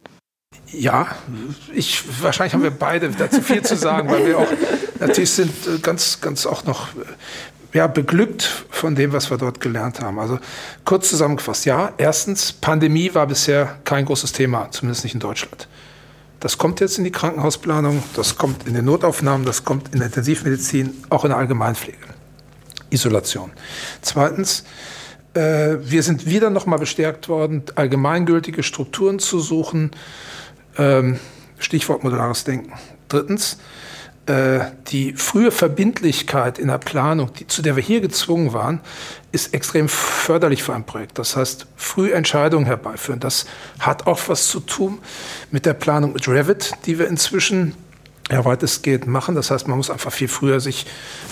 Ja, 0.71 1.06
ich, 1.71 2.04
wahrscheinlich 2.23 2.56
haben 2.56 2.63
wir 2.63 2.71
beide 2.71 3.12
dazu 3.12 3.43
viel 3.43 3.62
zu 3.62 3.75
sagen, 3.75 4.10
weil 4.10 4.25
wir 4.25 4.39
auch 4.39 4.52
natürlich 4.99 5.34
sind 5.34 5.52
äh, 5.67 5.78
ganz, 5.78 6.19
ganz 6.19 6.47
auch 6.47 6.65
noch 6.65 6.88
äh, 6.95 7.78
ja, 7.78 7.86
beglückt 7.86 8.65
von 8.71 8.95
dem, 8.95 9.13
was 9.13 9.30
wir 9.30 9.38
dort 9.38 9.60
gelernt 9.60 10.02
haben. 10.02 10.17
Also 10.17 10.39
kurz 10.84 11.10
zusammengefasst, 11.10 11.67
ja, 11.67 11.93
erstens, 11.99 12.54
Pandemie 12.54 13.13
war 13.13 13.28
bisher 13.28 13.78
kein 13.84 14.06
großes 14.06 14.32
Thema, 14.32 14.71
zumindest 14.71 15.04
nicht 15.04 15.13
in 15.13 15.19
Deutschland. 15.19 15.67
Das 16.39 16.58
kommt 16.58 16.80
jetzt 16.80 16.97
in 16.97 17.04
die 17.04 17.12
Krankenhausplanung, 17.12 18.02
das 18.15 18.38
kommt 18.38 18.65
in 18.67 18.73
den 18.73 18.86
Notaufnahmen, 18.86 19.45
das 19.45 19.65
kommt 19.65 19.89
in 19.93 19.99
der 19.99 20.08
Intensivmedizin, 20.08 21.04
auch 21.10 21.25
in 21.25 21.30
der 21.30 21.38
Allgemeinpflege. 21.38 21.97
Isolation. 22.91 23.52
Zweitens, 24.02 24.63
äh, 25.34 25.78
wir 25.82 26.02
sind 26.02 26.25
wieder 26.25 26.49
nochmal 26.49 26.80
bestärkt 26.80 27.30
worden, 27.30 27.63
allgemeingültige 27.75 28.63
Strukturen 28.63 29.19
zu 29.19 29.39
suchen, 29.39 29.91
Ähm, 30.78 31.19
Stichwort 31.58 32.04
modulares 32.06 32.45
Denken. 32.45 32.71
Drittens, 33.10 33.58
die 34.27 35.13
frühe 35.13 35.49
Verbindlichkeit 35.49 36.60
in 36.60 36.67
der 36.67 36.77
Planung, 36.77 37.34
die, 37.34 37.47
zu 37.47 37.63
der 37.63 37.75
wir 37.75 37.82
hier 37.82 37.99
gezwungen 37.99 38.53
waren, 38.53 38.79
ist 39.32 39.55
extrem 39.55 39.89
förderlich 39.89 40.62
für 40.62 40.75
ein 40.75 40.86
Projekt. 40.86 41.17
Das 41.17 41.36
heißt, 41.36 41.65
früh 41.75 42.12
Entscheidungen 42.12 42.67
herbeiführen. 42.67 43.19
Das 43.19 43.45
hat 43.79 44.05
auch 44.05 44.19
was 44.27 44.47
zu 44.47 44.60
tun 44.60 44.99
mit 45.49 45.65
der 45.65 45.73
Planung 45.73 46.13
mit 46.13 46.27
Revit, 46.27 46.73
die 46.86 46.99
wir 46.99 47.08
inzwischen 47.08 47.73
ja, 48.32 48.45
weitestgehend 48.45 49.08
machen. 49.08 49.36
Das 49.36 49.51
heißt, 49.51 49.67
man 49.67 49.77
muss 49.77 49.89
einfach 49.89 50.12
viel 50.12 50.27
früher 50.27 50.60
sich 50.60 50.86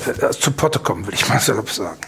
äh, 0.06 0.30
zu 0.32 0.52
Potte 0.52 0.80
kommen, 0.80 1.06
will 1.08 1.13
ich 1.13 1.28
mal 1.30 1.39
salopp 1.39 1.69
sagen. 1.69 2.00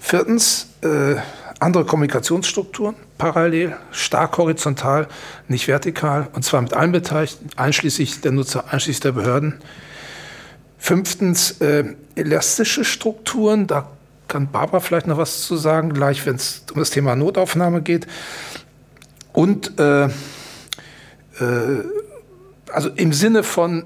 Viertens, 0.00 0.68
äh, 0.82 1.16
andere 1.58 1.84
Kommunikationsstrukturen, 1.84 2.94
parallel, 3.18 3.76
stark 3.90 4.38
horizontal, 4.38 5.08
nicht 5.46 5.68
vertikal, 5.68 6.28
und 6.32 6.42
zwar 6.42 6.62
mit 6.62 6.72
allen 6.72 6.92
Beteiligten, 6.92 7.50
einschließlich 7.56 8.22
der 8.22 8.32
Nutzer, 8.32 8.64
einschließlich 8.72 9.00
der 9.00 9.12
Behörden. 9.12 9.60
Fünftens, 10.82 11.60
äh, 11.60 11.84
elastische 12.14 12.86
Strukturen, 12.86 13.66
da 13.66 13.90
kann 14.28 14.50
Barbara 14.50 14.80
vielleicht 14.80 15.06
noch 15.06 15.18
was 15.18 15.42
zu 15.42 15.56
sagen, 15.56 15.92
gleich 15.92 16.24
wenn 16.24 16.36
es 16.36 16.64
um 16.72 16.78
das 16.78 16.88
Thema 16.88 17.14
Notaufnahme 17.16 17.82
geht. 17.82 18.06
Und 19.34 19.78
äh, 19.78 20.06
äh, 20.06 20.10
also 22.72 22.88
im 22.88 23.12
Sinne 23.12 23.42
von 23.42 23.84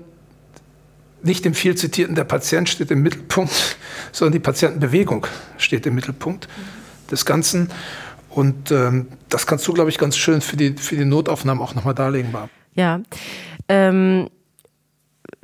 nicht 1.22 1.44
dem 1.44 1.54
viel 1.54 1.74
zitierten, 1.74 2.14
der 2.14 2.24
Patient 2.24 2.68
steht 2.68 2.92
im 2.92 3.02
Mittelpunkt, 3.02 3.76
sondern 4.12 4.34
die 4.34 4.38
Patientenbewegung 4.38 5.26
steht 5.58 5.86
im 5.86 5.96
Mittelpunkt 5.96 6.48
des 7.10 7.26
Ganzen. 7.26 7.70
Und 8.30 8.70
ähm, 8.70 9.08
das 9.30 9.48
kannst 9.48 9.66
du, 9.66 9.72
glaube 9.72 9.90
ich, 9.90 9.98
ganz 9.98 10.16
schön 10.16 10.40
für 10.40 10.56
die, 10.56 10.74
für 10.74 10.94
die 10.94 11.04
Notaufnahmen 11.04 11.62
auch 11.62 11.74
nochmal 11.74 11.94
darlegen, 11.94 12.30
Barbara. 12.30 12.50
Ja. 12.74 13.00
Ähm 13.68 14.28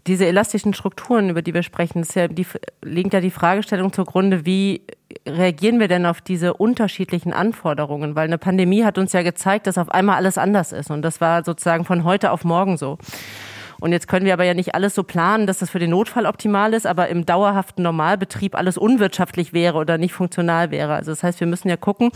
diese 0.07 0.27
elastischen 0.27 0.75
Strukturen, 0.75 1.31
über 1.31 1.43
die 1.43 1.55
wir 1.55 1.63
sprechen, 1.63 2.07
ja 2.15 2.29
die, 2.29 2.47
liegt 2.83 3.13
ja 3.13 3.21
die 3.21 3.31
Fragestellung 3.31 3.93
zugrunde, 3.93 4.47
wie 4.47 4.83
reagieren 5.27 5.81
wir 5.81 5.89
denn 5.89 6.07
auf 6.07 6.21
diese 6.21 6.55
unterschiedlichen 6.55 7.33
Anforderungen? 7.33 8.15
Weil 8.15 8.25
eine 8.25 8.39
Pandemie 8.39 8.85
hat 8.85 8.99
uns 8.99 9.13
ja 9.13 9.23
gezeigt, 9.23 9.67
dass 9.67 9.79
auf 9.79 9.91
einmal 9.91 10.17
alles 10.17 10.39
anders 10.39 10.73
ist. 10.73 10.91
Und 10.91 11.03
das 11.03 11.21
war 11.21 11.45
sozusagen 11.45 11.85
von 11.85 12.05
heute 12.05 12.31
auf 12.31 12.45
morgen 12.45 12.77
so. 12.77 12.99
Und 13.81 13.93
jetzt 13.93 14.09
können 14.09 14.27
wir 14.27 14.35
aber 14.35 14.45
ja 14.45 14.53
nicht 14.53 14.75
alles 14.75 14.95
so 14.95 15.03
planen, 15.03 15.47
dass 15.47 15.59
das 15.59 15.71
für 15.71 15.79
den 15.79 15.91
Notfall 15.91 16.27
optimal 16.27 16.75
ist, 16.75 16.87
aber 16.87 17.09
im 17.09 17.25
dauerhaften 17.25 17.83
Normalbetrieb 17.83 18.55
alles 18.55 18.77
unwirtschaftlich 18.77 19.55
wäre 19.55 19.79
oder 19.79 19.97
nicht 19.97 20.13
funktional 20.13 20.71
wäre. 20.71 20.95
Also 20.95 21.13
das 21.13 21.23
heißt, 21.23 21.41
wir 21.41 21.47
müssen 21.47 21.69
ja 21.69 21.79
gucken, 21.79 22.11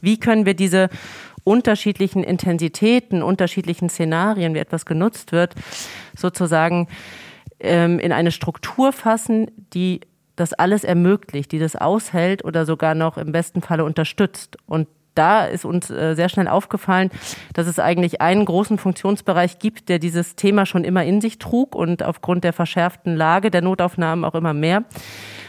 wie 0.00 0.20
können 0.20 0.46
wir 0.46 0.54
diese 0.54 0.88
unterschiedlichen 1.42 2.22
Intensitäten, 2.22 3.22
unterschiedlichen 3.22 3.88
Szenarien, 3.88 4.54
wie 4.54 4.58
etwas 4.58 4.86
genutzt 4.86 5.32
wird, 5.32 5.54
sozusagen 6.16 6.88
ähm, 7.60 7.98
in 7.98 8.12
eine 8.12 8.30
Struktur 8.30 8.92
fassen, 8.92 9.50
die 9.72 10.00
das 10.36 10.52
alles 10.54 10.84
ermöglicht, 10.84 11.52
die 11.52 11.58
das 11.58 11.76
aushält 11.76 12.44
oder 12.44 12.64
sogar 12.64 12.94
noch 12.94 13.18
im 13.18 13.32
besten 13.32 13.60
Falle 13.60 13.84
unterstützt. 13.84 14.56
Und 14.66 14.88
da 15.14 15.44
ist 15.44 15.64
uns 15.64 15.90
äh, 15.90 16.14
sehr 16.14 16.28
schnell 16.28 16.48
aufgefallen, 16.48 17.10
dass 17.52 17.66
es 17.66 17.78
eigentlich 17.78 18.20
einen 18.20 18.44
großen 18.44 18.78
Funktionsbereich 18.78 19.58
gibt, 19.58 19.88
der 19.88 19.98
dieses 19.98 20.36
Thema 20.36 20.66
schon 20.66 20.84
immer 20.84 21.04
in 21.04 21.20
sich 21.20 21.38
trug 21.38 21.74
und 21.74 22.02
aufgrund 22.02 22.44
der 22.44 22.52
verschärften 22.52 23.16
Lage 23.16 23.50
der 23.50 23.60
Notaufnahmen 23.60 24.24
auch 24.24 24.34
immer 24.34 24.54
mehr 24.54 24.84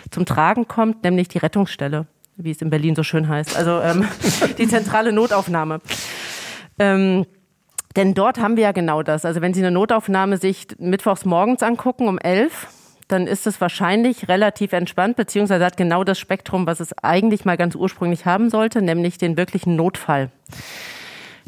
zum 0.10 0.26
Tragen 0.26 0.67
kommt, 0.67 1.04
nämlich 1.04 1.30
die 1.30 1.38
Rettungsstelle, 1.38 2.06
wie 2.36 2.52
es 2.52 2.62
in 2.62 2.69
Berlin 2.69 2.95
so 2.95 3.04
schön 3.04 3.30
heißt. 3.30 3.56
Also 3.56 3.80
ähm, 3.80 4.06
die 4.58 4.67
zentrale 4.67 5.13
Notaufnahme. 5.13 5.80
Ähm, 6.80 7.26
denn 7.95 8.13
dort 8.13 8.39
haben 8.39 8.56
wir 8.56 8.63
ja 8.63 8.71
genau 8.71 9.04
das. 9.04 9.25
Also 9.25 9.41
wenn 9.41 9.54
Sie 9.54 9.62
eine 9.62 9.71
Notaufnahme 9.71 10.38
sich 10.38 10.67
mittwochs 10.80 11.25
morgens 11.25 11.63
angucken 11.63 12.08
um 12.08 12.17
elf, 12.17 12.67
dann 13.08 13.27
ist 13.27 13.45
es 13.45 13.60
wahrscheinlich 13.60 14.30
relativ 14.30 14.73
entspannt, 14.73 15.17
beziehungsweise 15.17 15.65
hat 15.65 15.77
genau 15.77 16.04
das 16.04 16.17
Spektrum, 16.17 16.65
was 16.65 16.80
es 16.80 16.93
eigentlich 17.04 17.45
mal 17.45 17.58
ganz 17.58 17.75
ursprünglich 17.75 18.25
haben 18.25 18.49
sollte, 18.49 18.82
nämlich 18.82 19.17
den 19.17 19.38
wirklichen 19.38 19.75
Notfall. 19.75 20.32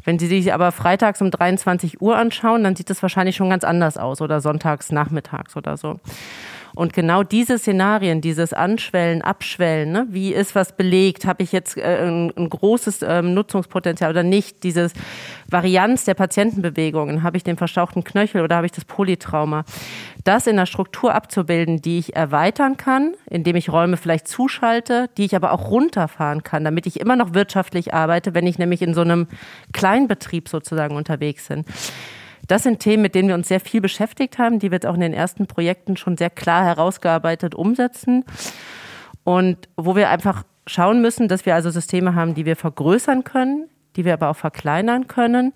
Wenn 0.03 0.19
Sie 0.19 0.27
sich 0.27 0.53
aber 0.53 0.73
freitags 0.73 1.21
um 1.21 1.31
23 1.31 2.01
Uhr 2.01 2.17
anschauen, 2.17 2.63
dann 2.63 2.75
sieht 2.75 2.89
es 2.89 3.01
wahrscheinlich 3.01 3.37
schon 3.37 3.49
ganz 3.49 3.63
anders 3.63 3.97
aus 3.97 4.21
oder 4.21 4.41
sonntags 4.41 4.91
nachmittags 4.91 5.55
oder 5.55 5.77
so. 5.77 5.99
Und 6.75 6.93
genau 6.93 7.23
diese 7.23 7.57
Szenarien, 7.57 8.21
dieses 8.21 8.51
Anschwellen, 8.53 9.21
Abschwellen, 9.21 9.91
ne? 9.91 10.07
wie 10.09 10.33
ist 10.33 10.55
was 10.55 10.75
belegt, 10.75 11.25
habe 11.25 11.43
ich 11.43 11.51
jetzt 11.51 11.77
äh, 11.77 12.07
ein, 12.07 12.31
ein, 12.35 12.49
großes 12.49 13.03
ähm, 13.03 13.33
Nutzungspotenzial 13.33 14.11
oder 14.11 14.23
nicht, 14.23 14.63
dieses 14.63 14.93
Varianz 15.47 16.05
der 16.05 16.15
Patientenbewegungen, 16.15 17.21
habe 17.21 17.37
ich 17.37 17.43
den 17.43 17.57
verstauchten 17.57 18.03
Knöchel 18.03 18.41
oder 18.41 18.55
habe 18.55 18.65
ich 18.65 18.71
das 18.71 18.85
Polytrauma, 18.85 19.65
das 20.23 20.47
in 20.47 20.55
der 20.55 20.65
Struktur 20.65 21.13
abzubilden, 21.13 21.81
die 21.81 21.99
ich 21.99 22.15
erweitern 22.15 22.77
kann, 22.77 23.13
indem 23.29 23.55
ich 23.55 23.71
Räume 23.71 23.97
vielleicht 23.97 24.27
zuschalte, 24.27 25.09
die 25.17 25.25
ich 25.25 25.35
aber 25.35 25.51
auch 25.51 25.69
runterfahren 25.69 26.43
kann, 26.43 26.63
damit 26.63 26.87
ich 26.87 26.99
immer 26.99 27.15
noch 27.15 27.33
wirtschaftlich 27.35 27.93
arbeite, 27.93 28.33
wenn 28.33 28.47
ich 28.47 28.57
nämlich 28.57 28.81
in 28.81 28.93
so 28.93 29.01
einem 29.01 29.27
Kleinbetrieb 29.73 30.49
sozusagen 30.49 30.95
unterwegs 30.95 31.47
bin. 31.47 31.65
Das 32.47 32.63
sind 32.63 32.79
Themen, 32.79 33.03
mit 33.03 33.15
denen 33.15 33.29
wir 33.29 33.35
uns 33.35 33.47
sehr 33.47 33.59
viel 33.59 33.81
beschäftigt 33.81 34.37
haben, 34.37 34.59
die 34.59 34.71
wir 34.71 34.75
jetzt 34.77 34.85
auch 34.85 34.95
in 34.95 35.01
den 35.01 35.13
ersten 35.13 35.47
Projekten 35.47 35.97
schon 35.97 36.17
sehr 36.17 36.29
klar 36.29 36.65
herausgearbeitet 36.65 37.55
umsetzen. 37.55 38.25
Und 39.23 39.69
wo 39.77 39.95
wir 39.95 40.09
einfach 40.09 40.43
schauen 40.67 41.01
müssen, 41.01 41.27
dass 41.27 41.45
wir 41.45 41.55
also 41.55 41.69
Systeme 41.69 42.15
haben, 42.15 42.35
die 42.35 42.45
wir 42.45 42.55
vergrößern 42.55 43.23
können, 43.23 43.69
die 43.95 44.05
wir 44.05 44.13
aber 44.13 44.29
auch 44.29 44.35
verkleinern 44.35 45.07
können, 45.07 45.53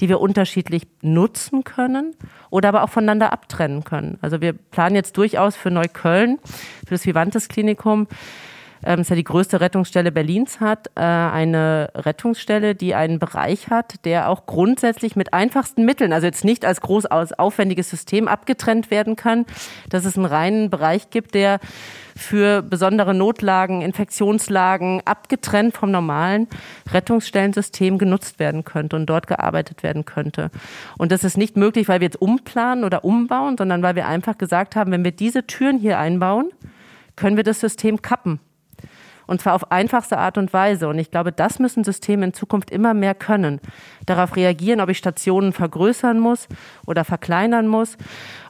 die 0.00 0.08
wir 0.08 0.20
unterschiedlich 0.20 0.86
nutzen 1.02 1.64
können 1.64 2.14
oder 2.50 2.68
aber 2.68 2.84
auch 2.84 2.90
voneinander 2.90 3.32
abtrennen 3.32 3.84
können. 3.84 4.18
Also 4.22 4.40
wir 4.40 4.52
planen 4.52 4.94
jetzt 4.94 5.16
durchaus 5.16 5.56
für 5.56 5.70
Neukölln, 5.70 6.38
für 6.86 6.94
das 6.94 7.06
Vivantes 7.06 7.48
Klinikum, 7.48 8.06
ähm, 8.84 8.98
das 8.98 9.08
ja 9.08 9.16
die 9.16 9.24
größte 9.24 9.60
Rettungsstelle 9.60 10.12
Berlins 10.12 10.60
hat, 10.60 10.88
äh, 10.94 11.00
eine 11.00 11.90
Rettungsstelle, 11.94 12.74
die 12.74 12.94
einen 12.94 13.18
Bereich 13.18 13.68
hat, 13.68 14.04
der 14.04 14.28
auch 14.28 14.46
grundsätzlich 14.46 15.16
mit 15.16 15.32
einfachsten 15.32 15.84
Mitteln, 15.84 16.12
also 16.12 16.26
jetzt 16.26 16.44
nicht 16.44 16.64
als 16.64 16.80
groß 16.80 17.06
aufwendiges 17.06 17.90
System 17.90 18.28
abgetrennt 18.28 18.90
werden 18.90 19.16
kann, 19.16 19.46
dass 19.88 20.04
es 20.04 20.16
einen 20.16 20.26
reinen 20.26 20.70
Bereich 20.70 21.10
gibt, 21.10 21.34
der 21.34 21.60
für 22.16 22.62
besondere 22.62 23.14
Notlagen, 23.14 23.82
Infektionslagen 23.82 25.02
abgetrennt 25.04 25.76
vom 25.76 25.90
normalen 25.90 26.48
Rettungsstellensystem 26.92 27.98
genutzt 27.98 28.38
werden 28.38 28.64
könnte 28.64 28.96
und 28.96 29.06
dort 29.06 29.26
gearbeitet 29.26 29.82
werden 29.82 30.04
könnte. 30.04 30.50
Und 30.98 31.12
das 31.12 31.24
ist 31.24 31.38
nicht 31.38 31.56
möglich, 31.56 31.88
weil 31.88 32.00
wir 32.00 32.06
jetzt 32.06 32.20
umplanen 32.20 32.84
oder 32.84 33.04
umbauen, 33.04 33.56
sondern 33.56 33.82
weil 33.82 33.94
wir 33.94 34.06
einfach 34.06 34.38
gesagt 34.38 34.76
haben, 34.76 34.92
wenn 34.92 35.04
wir 35.04 35.12
diese 35.12 35.46
Türen 35.46 35.78
hier 35.78 35.98
einbauen, 35.98 36.50
können 37.16 37.36
wir 37.36 37.44
das 37.44 37.60
System 37.60 38.02
kappen. 38.02 38.40
Und 39.30 39.40
zwar 39.40 39.54
auf 39.54 39.70
einfachste 39.70 40.18
Art 40.18 40.38
und 40.38 40.52
Weise. 40.52 40.88
Und 40.88 40.98
ich 40.98 41.12
glaube, 41.12 41.30
das 41.30 41.60
müssen 41.60 41.84
Systeme 41.84 42.24
in 42.24 42.32
Zukunft 42.34 42.72
immer 42.72 42.94
mehr 42.94 43.14
können. 43.14 43.60
Darauf 44.04 44.34
reagieren, 44.34 44.80
ob 44.80 44.88
ich 44.88 44.98
Stationen 44.98 45.52
vergrößern 45.52 46.18
muss 46.18 46.48
oder 46.84 47.04
verkleinern 47.04 47.68
muss, 47.68 47.96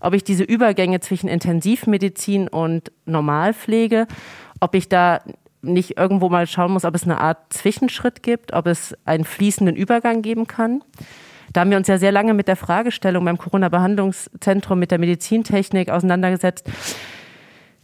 ob 0.00 0.14
ich 0.14 0.24
diese 0.24 0.42
Übergänge 0.42 1.00
zwischen 1.00 1.28
Intensivmedizin 1.28 2.48
und 2.48 2.92
Normalpflege, 3.04 4.06
ob 4.60 4.74
ich 4.74 4.88
da 4.88 5.20
nicht 5.60 5.98
irgendwo 5.98 6.30
mal 6.30 6.46
schauen 6.46 6.72
muss, 6.72 6.86
ob 6.86 6.94
es 6.94 7.04
eine 7.04 7.20
Art 7.20 7.52
Zwischenschritt 7.52 8.22
gibt, 8.22 8.54
ob 8.54 8.66
es 8.66 8.96
einen 9.04 9.24
fließenden 9.24 9.76
Übergang 9.76 10.22
geben 10.22 10.46
kann. 10.46 10.82
Da 11.52 11.60
haben 11.60 11.70
wir 11.70 11.76
uns 11.76 11.88
ja 11.88 11.98
sehr 11.98 12.12
lange 12.12 12.32
mit 12.32 12.48
der 12.48 12.56
Fragestellung 12.56 13.26
beim 13.26 13.36
Corona-Behandlungszentrum 13.36 14.78
mit 14.78 14.92
der 14.92 14.98
Medizintechnik 14.98 15.90
auseinandergesetzt 15.90 16.66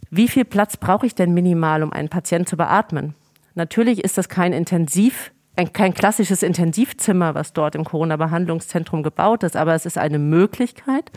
wie 0.09 0.27
viel 0.27 0.45
Platz 0.45 0.77
brauche 0.77 1.05
ich 1.05 1.15
denn 1.15 1.33
minimal, 1.33 1.83
um 1.83 1.91
einen 1.91 2.09
Patienten 2.09 2.47
zu 2.47 2.57
beatmen? 2.57 3.15
Natürlich 3.55 4.03
ist 4.03 4.17
das 4.17 4.29
kein 4.29 4.53
Intensiv, 4.53 5.31
kein 5.73 5.93
klassisches 5.93 6.43
Intensivzimmer, 6.43 7.33
was 7.33 7.53
dort 7.53 7.73
im 7.73 7.83
Corona-Behandlungszentrum 7.83 9.01
gebaut 9.01 9.43
ist, 9.43 9.55
aber 9.55 9.73
es 9.73 9.85
ist 9.87 9.97
eine 9.97 10.19
Möglichkeit, 10.19 11.11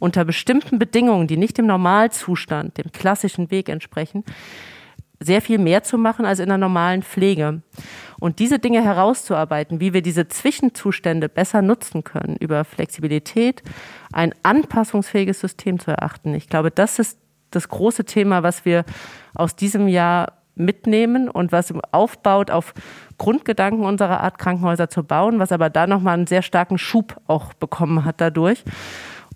unter 0.00 0.24
bestimmten 0.24 0.78
Bedingungen, 0.78 1.28
die 1.28 1.36
nicht 1.36 1.58
dem 1.58 1.66
Normalzustand, 1.66 2.78
dem 2.78 2.90
klassischen 2.90 3.50
Weg 3.52 3.68
entsprechen, 3.68 4.24
sehr 5.20 5.40
viel 5.40 5.58
mehr 5.58 5.82
zu 5.82 5.96
machen 5.96 6.26
als 6.26 6.40
in 6.40 6.48
der 6.48 6.58
normalen 6.58 7.02
Pflege. 7.02 7.62
Und 8.18 8.38
diese 8.38 8.58
Dinge 8.58 8.82
herauszuarbeiten, 8.82 9.80
wie 9.80 9.92
wir 9.92 10.02
diese 10.02 10.28
Zwischenzustände 10.28 11.28
besser 11.28 11.62
nutzen 11.62 12.04
können, 12.04 12.36
über 12.36 12.64
Flexibilität, 12.64 13.62
ein 14.12 14.34
anpassungsfähiges 14.42 15.40
System 15.40 15.78
zu 15.78 15.90
erachten. 15.90 16.34
Ich 16.34 16.48
glaube, 16.48 16.70
das 16.70 16.98
ist 16.98 17.18
das 17.50 17.68
große 17.68 18.04
Thema, 18.04 18.42
was 18.42 18.64
wir 18.64 18.84
aus 19.34 19.56
diesem 19.56 19.88
Jahr 19.88 20.32
mitnehmen 20.56 21.28
und 21.28 21.52
was 21.52 21.72
aufbaut 21.92 22.50
auf 22.50 22.72
Grundgedanken 23.18 23.84
unserer 23.84 24.20
Art, 24.20 24.38
Krankenhäuser 24.38 24.88
zu 24.88 25.04
bauen, 25.04 25.38
was 25.38 25.52
aber 25.52 25.70
da 25.70 25.86
nochmal 25.86 26.14
einen 26.14 26.26
sehr 26.26 26.42
starken 26.42 26.78
Schub 26.78 27.20
auch 27.26 27.52
bekommen 27.54 28.04
hat 28.04 28.20
dadurch. 28.20 28.64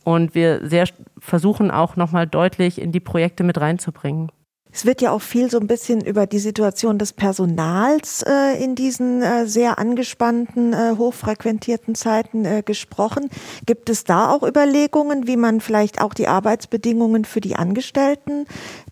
Und 0.02 0.34
wir 0.34 0.66
sehr 0.66 0.86
versuchen 1.18 1.70
auch 1.70 1.96
nochmal 1.96 2.26
deutlich 2.26 2.80
in 2.80 2.90
die 2.90 3.00
Projekte 3.00 3.44
mit 3.44 3.60
reinzubringen. 3.60 4.32
Es 4.72 4.86
wird 4.86 5.02
ja 5.02 5.10
auch 5.10 5.22
viel 5.22 5.50
so 5.50 5.58
ein 5.58 5.66
bisschen 5.66 6.00
über 6.00 6.26
die 6.26 6.38
Situation 6.38 6.98
des 6.98 7.12
Personals 7.12 8.22
äh, 8.22 8.62
in 8.62 8.74
diesen 8.74 9.22
äh, 9.22 9.46
sehr 9.46 9.78
angespannten, 9.78 10.72
äh, 10.72 10.94
hochfrequentierten 10.96 11.94
Zeiten 11.94 12.44
äh, 12.44 12.62
gesprochen. 12.64 13.30
Gibt 13.66 13.90
es 13.90 14.04
da 14.04 14.30
auch 14.30 14.46
Überlegungen, 14.46 15.26
wie 15.26 15.36
man 15.36 15.60
vielleicht 15.60 16.00
auch 16.00 16.14
die 16.14 16.28
Arbeitsbedingungen 16.28 17.24
für 17.24 17.40
die 17.40 17.56
Angestellten 17.56 18.46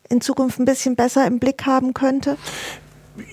in 0.09 0.21
Zukunft 0.21 0.59
ein 0.59 0.65
bisschen 0.65 0.97
besser 0.97 1.27
im 1.27 1.39
Blick 1.39 1.67
haben 1.67 1.95
könnte? 1.95 2.37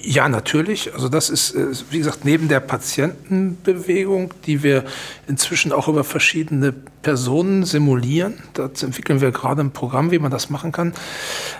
Ja, 0.01 0.29
natürlich. 0.29 0.93
Also 0.93 1.09
das 1.09 1.29
ist, 1.29 1.55
äh, 1.55 1.67
wie 1.89 1.97
gesagt, 1.99 2.25
neben 2.25 2.47
der 2.47 2.59
Patientenbewegung, 2.59 4.33
die 4.45 4.63
wir 4.63 4.85
inzwischen 5.27 5.71
auch 5.71 5.87
über 5.87 6.03
verschiedene 6.03 6.73
Personen 7.01 7.65
simulieren, 7.65 8.35
dazu 8.53 8.85
entwickeln 8.85 9.21
wir 9.21 9.31
gerade 9.31 9.61
ein 9.61 9.71
Programm, 9.71 10.11
wie 10.11 10.19
man 10.19 10.31
das 10.31 10.49
machen 10.49 10.71
kann, 10.71 10.93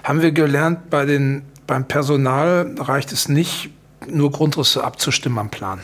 haben 0.04 0.22
wir 0.22 0.32
gelernt, 0.32 0.90
bei 0.90 1.06
den, 1.06 1.44
beim 1.68 1.88
Personal 1.88 2.76
reicht 2.78 3.12
es 3.12 3.30
nicht, 3.30 3.70
nur 4.08 4.32
Grundrisse 4.32 4.84
abzustimmen 4.84 5.40
am 5.40 5.50
Plan, 5.50 5.80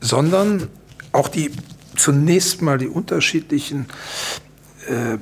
sondern 0.00 0.68
auch 1.12 1.28
die 1.28 1.50
zunächst 1.96 2.62
mal 2.62 2.78
die 2.78 2.88
unterschiedlichen 2.88 3.86
äh, 4.88 5.18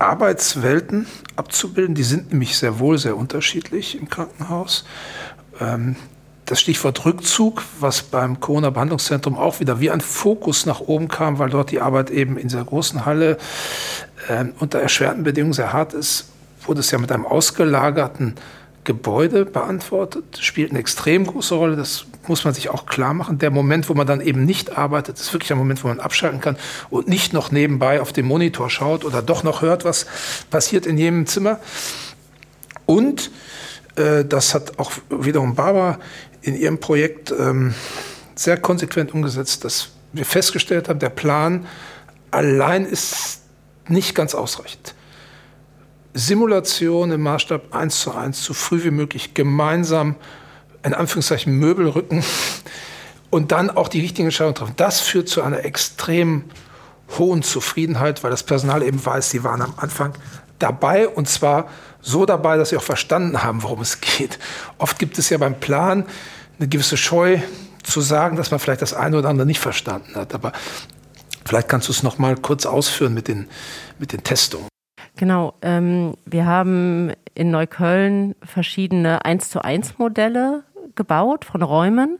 Arbeitswelten 0.00 1.06
abzubilden. 1.36 1.94
Die 1.94 2.02
sind 2.02 2.30
nämlich 2.30 2.58
sehr 2.58 2.78
wohl 2.78 2.98
sehr 2.98 3.16
unterschiedlich 3.16 3.98
im 3.98 4.08
Krankenhaus. 4.08 4.84
Ähm, 5.60 5.96
das 6.46 6.60
Stichwort 6.60 7.04
Rückzug, 7.04 7.62
was 7.78 8.02
beim 8.02 8.40
Corona-Behandlungszentrum 8.40 9.38
auch 9.38 9.60
wieder 9.60 9.78
wie 9.78 9.90
ein 9.90 10.00
Fokus 10.00 10.66
nach 10.66 10.80
oben 10.80 11.06
kam, 11.06 11.38
weil 11.38 11.50
dort 11.50 11.70
die 11.70 11.80
Arbeit 11.80 12.10
eben 12.10 12.36
in 12.36 12.48
dieser 12.48 12.64
großen 12.64 13.06
Halle 13.06 13.38
äh, 14.28 14.46
unter 14.58 14.80
erschwerten 14.80 15.22
Bedingungen 15.22 15.52
sehr 15.52 15.72
hart 15.72 15.94
ist, 15.94 16.30
wurde 16.66 16.80
es 16.80 16.90
ja 16.90 16.98
mit 16.98 17.12
einem 17.12 17.24
ausgelagerten 17.24 18.34
Gebäude 18.82 19.44
beantwortet, 19.44 20.38
spielt 20.40 20.70
eine 20.70 20.80
extrem 20.80 21.26
große 21.26 21.54
Rolle. 21.54 21.76
Das 21.76 22.06
muss 22.28 22.44
man 22.44 22.54
sich 22.54 22.68
auch 22.68 22.86
klar 22.86 23.14
machen. 23.14 23.38
Der 23.38 23.50
Moment, 23.50 23.88
wo 23.88 23.94
man 23.94 24.06
dann 24.06 24.20
eben 24.20 24.44
nicht 24.44 24.76
arbeitet, 24.76 25.18
ist 25.18 25.32
wirklich 25.32 25.52
ein 25.52 25.58
Moment, 25.58 25.82
wo 25.82 25.88
man 25.88 26.00
abschalten 26.00 26.40
kann 26.40 26.56
und 26.90 27.08
nicht 27.08 27.32
noch 27.32 27.50
nebenbei 27.50 28.00
auf 28.00 28.12
den 28.12 28.26
Monitor 28.26 28.70
schaut 28.70 29.04
oder 29.04 29.22
doch 29.22 29.42
noch 29.42 29.62
hört, 29.62 29.84
was 29.84 30.06
passiert 30.50 30.86
in 30.86 30.98
jedem 30.98 31.26
Zimmer. 31.26 31.58
Und 32.86 33.30
äh, 33.96 34.24
das 34.24 34.54
hat 34.54 34.78
auch 34.78 34.92
wiederum 35.08 35.54
Barbara 35.54 35.98
in 36.42 36.56
ihrem 36.56 36.78
Projekt 36.78 37.32
ähm, 37.32 37.74
sehr 38.34 38.56
konsequent 38.56 39.12
umgesetzt, 39.12 39.64
dass 39.64 39.90
wir 40.12 40.24
festgestellt 40.24 40.88
haben, 40.88 40.98
der 40.98 41.10
Plan 41.10 41.66
allein 42.30 42.84
ist 42.84 43.42
nicht 43.88 44.14
ganz 44.14 44.34
ausreichend. 44.34 44.94
Simulation 46.14 47.12
im 47.12 47.22
Maßstab 47.22 47.74
1 47.74 48.00
zu 48.00 48.12
1 48.12 48.42
so 48.42 48.54
früh 48.54 48.82
wie 48.82 48.90
möglich 48.90 49.34
gemeinsam 49.34 50.16
in 50.82 50.94
Anführungszeichen 50.94 51.52
Möbel 51.52 51.88
rücken 51.88 52.24
und 53.30 53.52
dann 53.52 53.70
auch 53.70 53.88
die 53.88 54.00
richtigen 54.00 54.26
Entscheidungen 54.28 54.54
treffen. 54.54 54.74
Das 54.76 55.00
führt 55.00 55.28
zu 55.28 55.42
einer 55.42 55.64
extrem 55.64 56.44
hohen 57.18 57.42
Zufriedenheit, 57.42 58.22
weil 58.22 58.30
das 58.30 58.42
Personal 58.42 58.82
eben 58.82 59.04
weiß, 59.04 59.30
sie 59.30 59.44
waren 59.44 59.62
am 59.62 59.74
Anfang 59.76 60.14
dabei 60.58 61.08
und 61.08 61.28
zwar 61.28 61.68
so 62.00 62.24
dabei, 62.24 62.56
dass 62.56 62.70
sie 62.70 62.76
auch 62.76 62.82
verstanden 62.82 63.42
haben, 63.42 63.62
worum 63.62 63.80
es 63.80 64.00
geht. 64.00 64.38
Oft 64.78 64.98
gibt 64.98 65.18
es 65.18 65.30
ja 65.30 65.38
beim 65.38 65.58
Plan 65.58 66.06
eine 66.58 66.68
gewisse 66.68 66.96
Scheu 66.96 67.38
zu 67.82 68.00
sagen, 68.00 68.36
dass 68.36 68.50
man 68.50 68.60
vielleicht 68.60 68.82
das 68.82 68.94
eine 68.94 69.18
oder 69.18 69.28
andere 69.28 69.46
nicht 69.46 69.60
verstanden 69.60 70.14
hat. 70.14 70.34
Aber 70.34 70.52
vielleicht 71.44 71.68
kannst 71.68 71.88
du 71.88 71.92
es 71.92 72.02
noch 72.02 72.18
mal 72.18 72.36
kurz 72.36 72.66
ausführen 72.66 73.14
mit 73.14 73.28
den, 73.28 73.48
mit 73.98 74.12
den 74.12 74.22
Testungen. 74.22 74.68
Genau, 75.16 75.54
ähm, 75.62 76.14
wir 76.24 76.46
haben 76.46 77.12
in 77.34 77.50
Neukölln 77.50 78.34
verschiedene 78.42 79.24
1 79.24 79.50
zu 79.50 79.62
1 79.62 79.98
Modelle 79.98 80.62
gebaut 81.00 81.46
von 81.46 81.62
Räumen, 81.62 82.18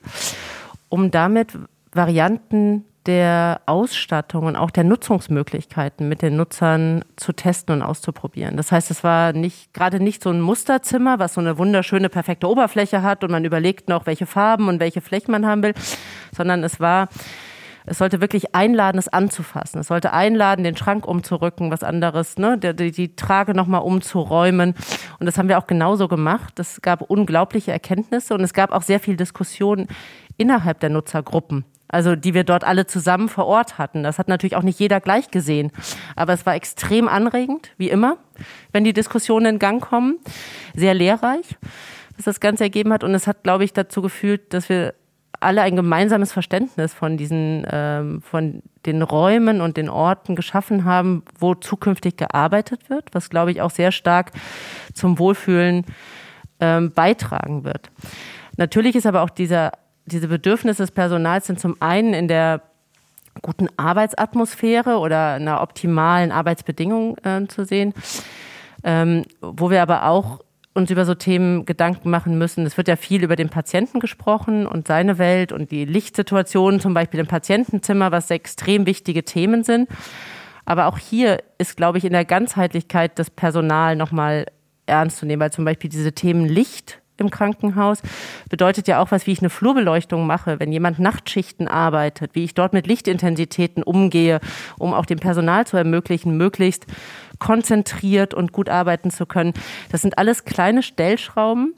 um 0.89 1.11
damit 1.11 1.59
Varianten 1.93 2.87
der 3.05 3.61
Ausstattung 3.67 4.47
und 4.47 4.57
auch 4.57 4.71
der 4.71 4.85
Nutzungsmöglichkeiten 4.85 6.09
mit 6.09 6.23
den 6.23 6.37
Nutzern 6.37 7.05
zu 7.17 7.35
testen 7.35 7.75
und 7.75 7.83
auszuprobieren. 7.83 8.57
Das 8.57 8.73
heißt, 8.73 8.91
es 8.91 9.05
war 9.05 9.35
nicht 9.35 9.75
gerade 9.75 10.01
nicht 10.01 10.23
so 10.23 10.31
ein 10.31 10.41
Musterzimmer, 10.41 11.19
was 11.19 11.35
so 11.35 11.43
eine 11.43 11.59
wunderschöne, 11.59 12.09
perfekte 12.09 12.49
Oberfläche 12.49 13.03
hat 13.03 13.23
und 13.23 13.31
man 13.31 13.45
überlegt 13.45 13.91
noch, 13.91 14.07
welche 14.07 14.25
Farben 14.25 14.69
und 14.69 14.81
welche 14.81 15.03
Flächen 15.03 15.33
man 15.33 15.47
haben 15.47 15.63
will, 15.63 15.75
sondern 16.35 16.65
es 16.65 16.81
war 16.81 17.09
es 17.87 17.99
sollte 17.99 18.21
wirklich 18.21 18.55
einladen, 18.55 18.99
es 18.99 19.09
anzufassen. 19.09 19.81
Es 19.81 19.89
sollte 19.89 20.13
einladen, 20.13 20.65
den 20.65 20.77
Schrank 20.77 21.07
umzurücken, 21.07 21.71
was 21.71 21.83
anderes, 21.83 22.39
ne? 22.39 22.59
die, 22.59 22.75
die, 22.75 22.91
die 22.91 23.17
Trage 23.17 23.55
nochmal 23.55 23.83
umzuräumen. 23.83 24.75
Und 25.19 25.27
das 25.27 25.39
haben 25.39 25.49
wir 25.49 25.59
auch 25.59 25.67
genauso 25.67 26.09
gemacht. 26.09 26.59
Es 26.59 26.83
gab 26.83 27.03
unglaubliche 27.03 27.73
Erkenntnisse 27.73 28.35
und 28.35 28.41
es 28.43 28.53
gab 28.53 28.73
auch 28.73 28.83
sehr 28.83 29.01
viel 29.01 29.17
Diskussion 29.17 29.89
innerhalb 30.37 30.81
der 30.81 30.91
Nutzergruppen. 30.91 31.65
Also 31.89 32.15
die 32.15 32.35
wir 32.35 32.45
dort 32.45 32.63
alle 32.63 32.87
zusammen 32.87 33.29
vor 33.29 33.47
Ort 33.47 33.77
hatten. 33.77 34.05
Das 34.05 34.19
hat 34.19 34.29
natürlich 34.29 34.55
auch 34.55 34.63
nicht 34.63 34.79
jeder 34.79 35.01
gleich 35.01 35.31
gesehen. 35.31 35.73
Aber 36.15 36.33
es 36.33 36.47
war 36.47 36.55
extrem 36.55 37.09
anregend, 37.09 37.71
wie 37.79 37.91
immer, 37.91 38.17
wenn 38.73 38.85
die 38.85 38.93
Diskussionen 38.93 39.55
in 39.55 39.59
Gang 39.59 39.83
kommen. 39.83 40.19
Sehr 40.77 40.95
lehrreich, 40.95 41.57
was 42.17 42.27
das 42.27 42.39
Ganze 42.39 42.65
ergeben 42.65 42.93
hat. 42.93 43.03
Und 43.03 43.13
es 43.15 43.27
hat, 43.27 43.43
glaube 43.43 43.65
ich, 43.65 43.73
dazu 43.73 44.03
geführt, 44.03 44.55
dass 44.55 44.69
wir 44.69 44.95
alle 45.41 45.63
ein 45.63 45.75
gemeinsames 45.75 46.33
Verständnis 46.33 46.93
von 46.95 47.17
diesen, 47.17 47.67
ähm, 47.71 48.23
von 48.23 48.63
den 48.87 49.03
Räumen 49.03 49.61
und 49.61 49.77
den 49.77 49.89
Orten 49.89 50.37
geschaffen 50.37 50.85
haben, 50.85 51.25
wo 51.39 51.55
zukünftig 51.55 52.17
gearbeitet 52.17 52.91
wird, 52.91 53.07
was 53.13 53.31
glaube 53.31 53.51
ich 53.51 53.63
auch 53.63 53.71
sehr 53.71 53.91
stark 53.91 54.33
zum 54.95 55.19
Wohlfühlen 55.19 55.85
ähm, 56.61 56.93
beitragen 56.93 57.65
wird. 57.65 57.91
Natürlich 58.57 58.95
ist 58.95 59.07
aber 59.07 59.23
auch 59.23 59.31
dieser, 59.31 59.73
diese 60.05 60.29
Bedürfnisse 60.29 60.83
des 60.83 60.91
Personals 60.91 61.47
sind 61.47 61.59
zum 61.59 61.77
einen 61.81 62.13
in 62.13 62.29
der 62.29 62.63
guten 63.43 63.69
Arbeitsatmosphäre 63.77 64.99
oder 64.99 65.35
einer 65.35 65.63
optimalen 65.63 66.33
Arbeitsbedingung 66.33 67.17
äh, 67.19 67.47
zu 67.47 67.65
sehen, 67.65 67.95
ähm, 68.85 69.25
wo 69.41 69.71
wir 69.71 69.83
aber 69.83 70.07
auch 70.07 70.41
uns 70.73 70.91
über 70.91 71.05
so 71.05 71.15
Themen 71.15 71.67
Gedanken 71.67 72.11
machen 72.11 72.39
müssen. 72.39 72.65
Es 72.65 72.77
wird 72.77 72.89
ja 72.89 72.97
viel 72.97 73.25
über 73.25 73.37
den 73.37 73.49
Patienten 73.49 73.99
gesprochen 73.99 74.67
und 74.67 74.87
seine 74.87 75.19
Welt 75.19 75.53
und 75.53 75.71
die 75.71 75.85
Lichtsituation 75.85 76.81
zum 76.81 76.95
Beispiel 76.95 77.21
im 77.21 77.27
Patientenzimmer, 77.27 78.13
was 78.13 78.31
extrem 78.31 78.87
wichtige 78.87 79.25
Themen 79.25 79.65
sind. 79.65 79.89
Aber 80.65 80.87
auch 80.87 80.99
hier 80.99 81.43
ist, 81.59 81.77
glaube 81.77 81.99
ich, 81.99 82.05
in 82.05 82.13
der 82.13 82.25
Ganzheitlichkeit 82.25 83.19
das 83.19 83.31
Personal 83.31 83.97
nochmal 83.97 84.47
ernst 84.87 85.19
zu 85.19 85.27
nehmen, 85.27 85.41
weil 85.41 85.53
zum 85.53 85.65
Beispiel 85.65 85.91
diese 85.91 86.13
Themen 86.13 86.47
Licht 86.47 87.01
im 87.17 87.31
Krankenhaus 87.31 88.03
bedeutet 88.49 88.89
ja 88.89 89.01
auch 89.01 89.11
was, 89.11 89.27
wie 89.27 89.33
ich 89.33 89.41
eine 89.41 89.51
Flurbeleuchtung 89.51 90.27
mache, 90.27 90.59
wenn 90.59 90.73
jemand 90.73 90.99
Nachtschichten 90.99 91.69
arbeitet, 91.69 92.35
wie 92.35 92.45
ich 92.45 92.55
dort 92.55 92.73
mit 92.73 92.87
Lichtintensitäten 92.87 93.83
umgehe, 93.83 94.41
um 94.79 94.95
auch 94.95 95.07
dem 95.07 95.19
Personal 95.19 95.67
zu 95.67 95.77
ermöglichen, 95.77 96.37
möglichst 96.37 96.87
konzentriert 97.41 98.33
und 98.33 98.53
gut 98.53 98.69
arbeiten 98.69 99.11
zu 99.11 99.27
können. 99.27 99.53
Das 99.91 100.03
sind 100.03 100.19
alles 100.19 100.45
kleine 100.45 100.85
Stellschrauben, 100.85 101.75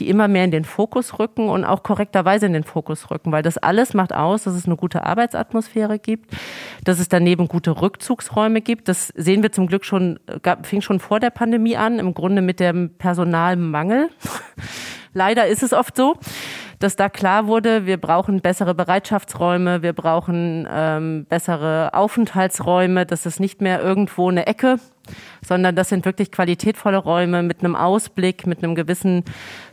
die 0.00 0.08
immer 0.08 0.26
mehr 0.26 0.44
in 0.44 0.50
den 0.50 0.64
Fokus 0.64 1.20
rücken 1.20 1.48
und 1.48 1.64
auch 1.64 1.84
korrekterweise 1.84 2.46
in 2.46 2.52
den 2.52 2.64
Fokus 2.64 3.10
rücken, 3.10 3.30
weil 3.30 3.42
das 3.42 3.58
alles 3.58 3.94
macht 3.94 4.12
aus, 4.12 4.42
dass 4.42 4.54
es 4.54 4.66
eine 4.66 4.76
gute 4.76 5.04
Arbeitsatmosphäre 5.04 6.00
gibt, 6.00 6.34
dass 6.82 6.98
es 6.98 7.08
daneben 7.08 7.46
gute 7.46 7.80
Rückzugsräume 7.80 8.60
gibt. 8.60 8.88
Das 8.88 9.08
sehen 9.08 9.42
wir 9.42 9.52
zum 9.52 9.68
Glück 9.68 9.84
schon, 9.84 10.18
fing 10.62 10.80
schon 10.80 10.98
vor 10.98 11.20
der 11.20 11.30
Pandemie 11.30 11.76
an, 11.76 12.00
im 12.00 12.14
Grunde 12.14 12.42
mit 12.42 12.58
dem 12.58 12.90
Personalmangel. 12.98 14.08
Leider 15.14 15.46
ist 15.46 15.62
es 15.62 15.72
oft 15.72 15.96
so 15.96 16.16
dass 16.78 16.96
da 16.96 17.08
klar 17.08 17.46
wurde, 17.46 17.86
wir 17.86 17.96
brauchen 17.96 18.40
bessere 18.40 18.74
Bereitschaftsräume, 18.74 19.82
wir 19.82 19.92
brauchen 19.92 20.66
ähm, 20.70 21.26
bessere 21.28 21.90
Aufenthaltsräume, 21.92 23.06
das 23.06 23.26
ist 23.26 23.40
nicht 23.40 23.60
mehr 23.60 23.82
irgendwo 23.82 24.28
eine 24.28 24.46
Ecke, 24.46 24.78
sondern 25.44 25.76
das 25.76 25.88
sind 25.88 26.04
wirklich 26.04 26.30
qualitätvolle 26.30 26.98
Räume 26.98 27.42
mit 27.42 27.60
einem 27.60 27.76
Ausblick, 27.76 28.46
mit 28.46 28.62
einem 28.62 28.74
gewissen 28.74 29.24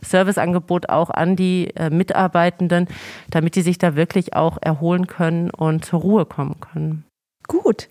Serviceangebot 0.02 0.88
auch 0.88 1.10
an 1.10 1.36
die 1.36 1.74
äh, 1.76 1.90
Mitarbeitenden, 1.90 2.88
damit 3.30 3.56
die 3.56 3.62
sich 3.62 3.78
da 3.78 3.96
wirklich 3.96 4.34
auch 4.34 4.58
erholen 4.60 5.06
können 5.06 5.50
und 5.50 5.84
zur 5.84 6.00
Ruhe 6.00 6.26
kommen 6.26 6.60
können. 6.60 7.04
Gut, 7.48 7.88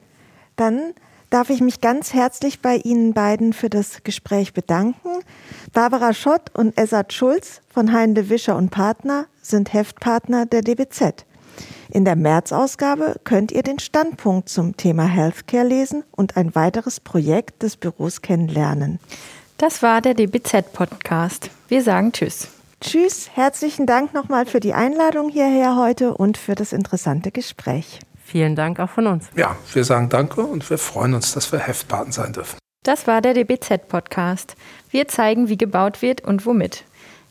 dann 0.56 0.94
darf 1.32 1.50
ich 1.50 1.62
mich 1.62 1.82
ganz 1.82 2.14
herzlich 2.14 2.62
bei 2.62 2.76
Ihnen 2.76 3.14
beiden 3.14 3.54
für 3.54 3.70
das 3.70 4.04
Gespräch 4.04 4.54
bedanken. 4.54 5.10
Barbara 5.74 6.14
Schott 6.14 6.52
und 6.54 6.78
Esat 6.78 7.14
Schulz 7.14 7.62
von 7.74 7.92
Heinle 7.92 8.30
Wischer 8.30 8.56
und 8.56 8.70
Partner 8.70 9.26
sind 9.42 9.74
Heftpartner 9.74 10.46
der 10.46 10.62
DBZ. 10.62 11.26
In 11.90 12.06
der 12.06 12.16
März-Ausgabe 12.16 13.16
könnt 13.24 13.52
ihr 13.52 13.64
den 13.64 13.80
Standpunkt 13.80 14.50
zum 14.50 14.78
Thema 14.78 15.06
Healthcare 15.06 15.66
lesen 15.66 16.04
und 16.12 16.38
ein 16.38 16.54
weiteres 16.54 17.00
Projekt 17.00 17.64
des 17.64 17.78
Büros 17.78 18.22
kennenlernen. 18.22 19.00
Das 19.58 19.82
war 19.82 20.02
der 20.02 20.14
DBZ-Podcast. 20.14 21.50
Wir 21.68 21.82
sagen 21.82 22.12
Tschüss. 22.12 22.50
Tschüss, 22.82 23.30
herzlichen 23.34 23.86
Dank 23.86 24.14
nochmal 24.14 24.46
für 24.46 24.60
die 24.60 24.74
Einladung 24.74 25.30
hierher 25.30 25.78
heute 25.78 26.14
und 26.14 26.38
für 26.38 26.56
das 26.56 26.74
interessante 26.74 27.32
Gespräch. 27.32 28.00
Vielen 28.32 28.56
Dank 28.56 28.80
auch 28.80 28.90
von 28.90 29.08
uns. 29.08 29.30
Ja, 29.36 29.58
wir 29.74 29.84
sagen 29.84 30.08
Danke 30.08 30.40
und 30.40 30.70
wir 30.70 30.78
freuen 30.78 31.16
uns, 31.16 31.34
dass 31.34 31.52
wir 31.52 31.60
Heftpaten 31.60 32.14
sein 32.14 32.32
dürfen. 32.32 32.58
Das 32.82 33.06
war 33.06 33.22
der 33.22 33.34
DBZ-Podcast. 33.34 34.56
Wir 34.90 35.10
zeigen, 35.10 35.50
wie 35.50 35.58
gebaut 35.58 36.02
wird 36.02 36.22
und 36.22 36.46
womit. 36.46 36.86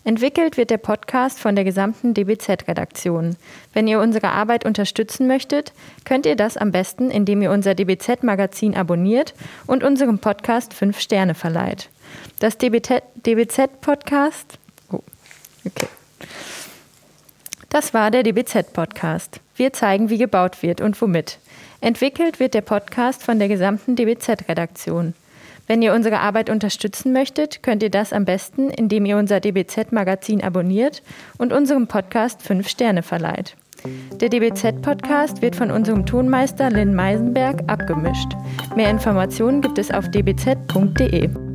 Entwickelt 0.05 0.59
wird 0.59 0.69
der 0.69 0.77
Podcast 0.77 1.41
von 1.41 1.55
der 1.55 1.65
gesamten 1.65 2.13
DBZ-Redaktion. 2.13 3.37
Wenn 3.73 3.89
ihr 3.89 3.99
unsere 3.99 4.29
Arbeit 4.29 4.67
unterstützen 4.67 5.27
möchtet, 5.27 5.73
könnt 6.05 6.27
ihr 6.27 6.37
das 6.37 6.59
am 6.59 6.71
besten, 6.71 7.11
indem 7.11 7.41
ihr 7.41 7.51
unser 7.51 7.75
DBZ-Magazin 7.75 8.77
abonniert 8.77 9.33
und 9.67 9.83
unserem 9.83 10.19
Podcast 10.19 10.75
fünf 10.75 11.01
Sterne 11.01 11.35
verleiht. 11.35 11.89
Das 12.41 12.59
DBZ-Podcast. 12.59 14.59
Oh, 14.93 15.01
okay. 15.65 15.89
Das 17.71 17.95
war 17.95 18.11
der 18.11 18.25
DBZ-Podcast. 18.25 19.41
Wir 19.55 19.73
zeigen, 19.73 20.11
wie 20.11 20.19
gebaut 20.19 20.61
wird 20.63 20.81
und 20.81 21.01
womit. 21.01 21.39
Entwickelt 21.81 22.41
wird 22.41 22.53
der 22.53 22.63
Podcast 22.63 23.23
von 23.23 23.39
der 23.39 23.47
gesamten 23.47 23.95
DBZ-Redaktion. 23.95 25.15
Wenn 25.69 25.81
ihr 25.81 25.95
unsere 25.95 26.19
Arbeit 26.19 26.51
unterstützen 26.51 27.13
möchtet, 27.13 27.63
könnt 27.63 27.85
ihr 27.85 27.91
das 27.91 28.13
am 28.13 28.25
besten, 28.25 28.71
indem 28.71 29.07
ihr 29.07 29.17
unser 29.17 29.39
DBZ-Magazin 29.39 30.43
abonniert 30.43 31.01
und 31.39 31.53
unserem 31.53 31.87
Podcast 31.87 32.43
fünf 32.43 32.69
Sterne 32.69 33.05
verleiht. 33.05 33.55
Der 34.21 34.29
DBZ-Podcast 34.31 35.41
wird 35.41 35.55
von 35.55 35.71
unserem 35.71 36.05
Tonmeister 36.05 36.71
Lynn 36.71 36.95
Meisenberg 36.97 37.63
abgemischt. 37.69 38.33
Mehr 38.75 38.91
Informationen 38.91 39.63
gibt 39.63 39.79
es 39.79 39.93
auf 39.93 40.11
dbz.de. 40.11 41.50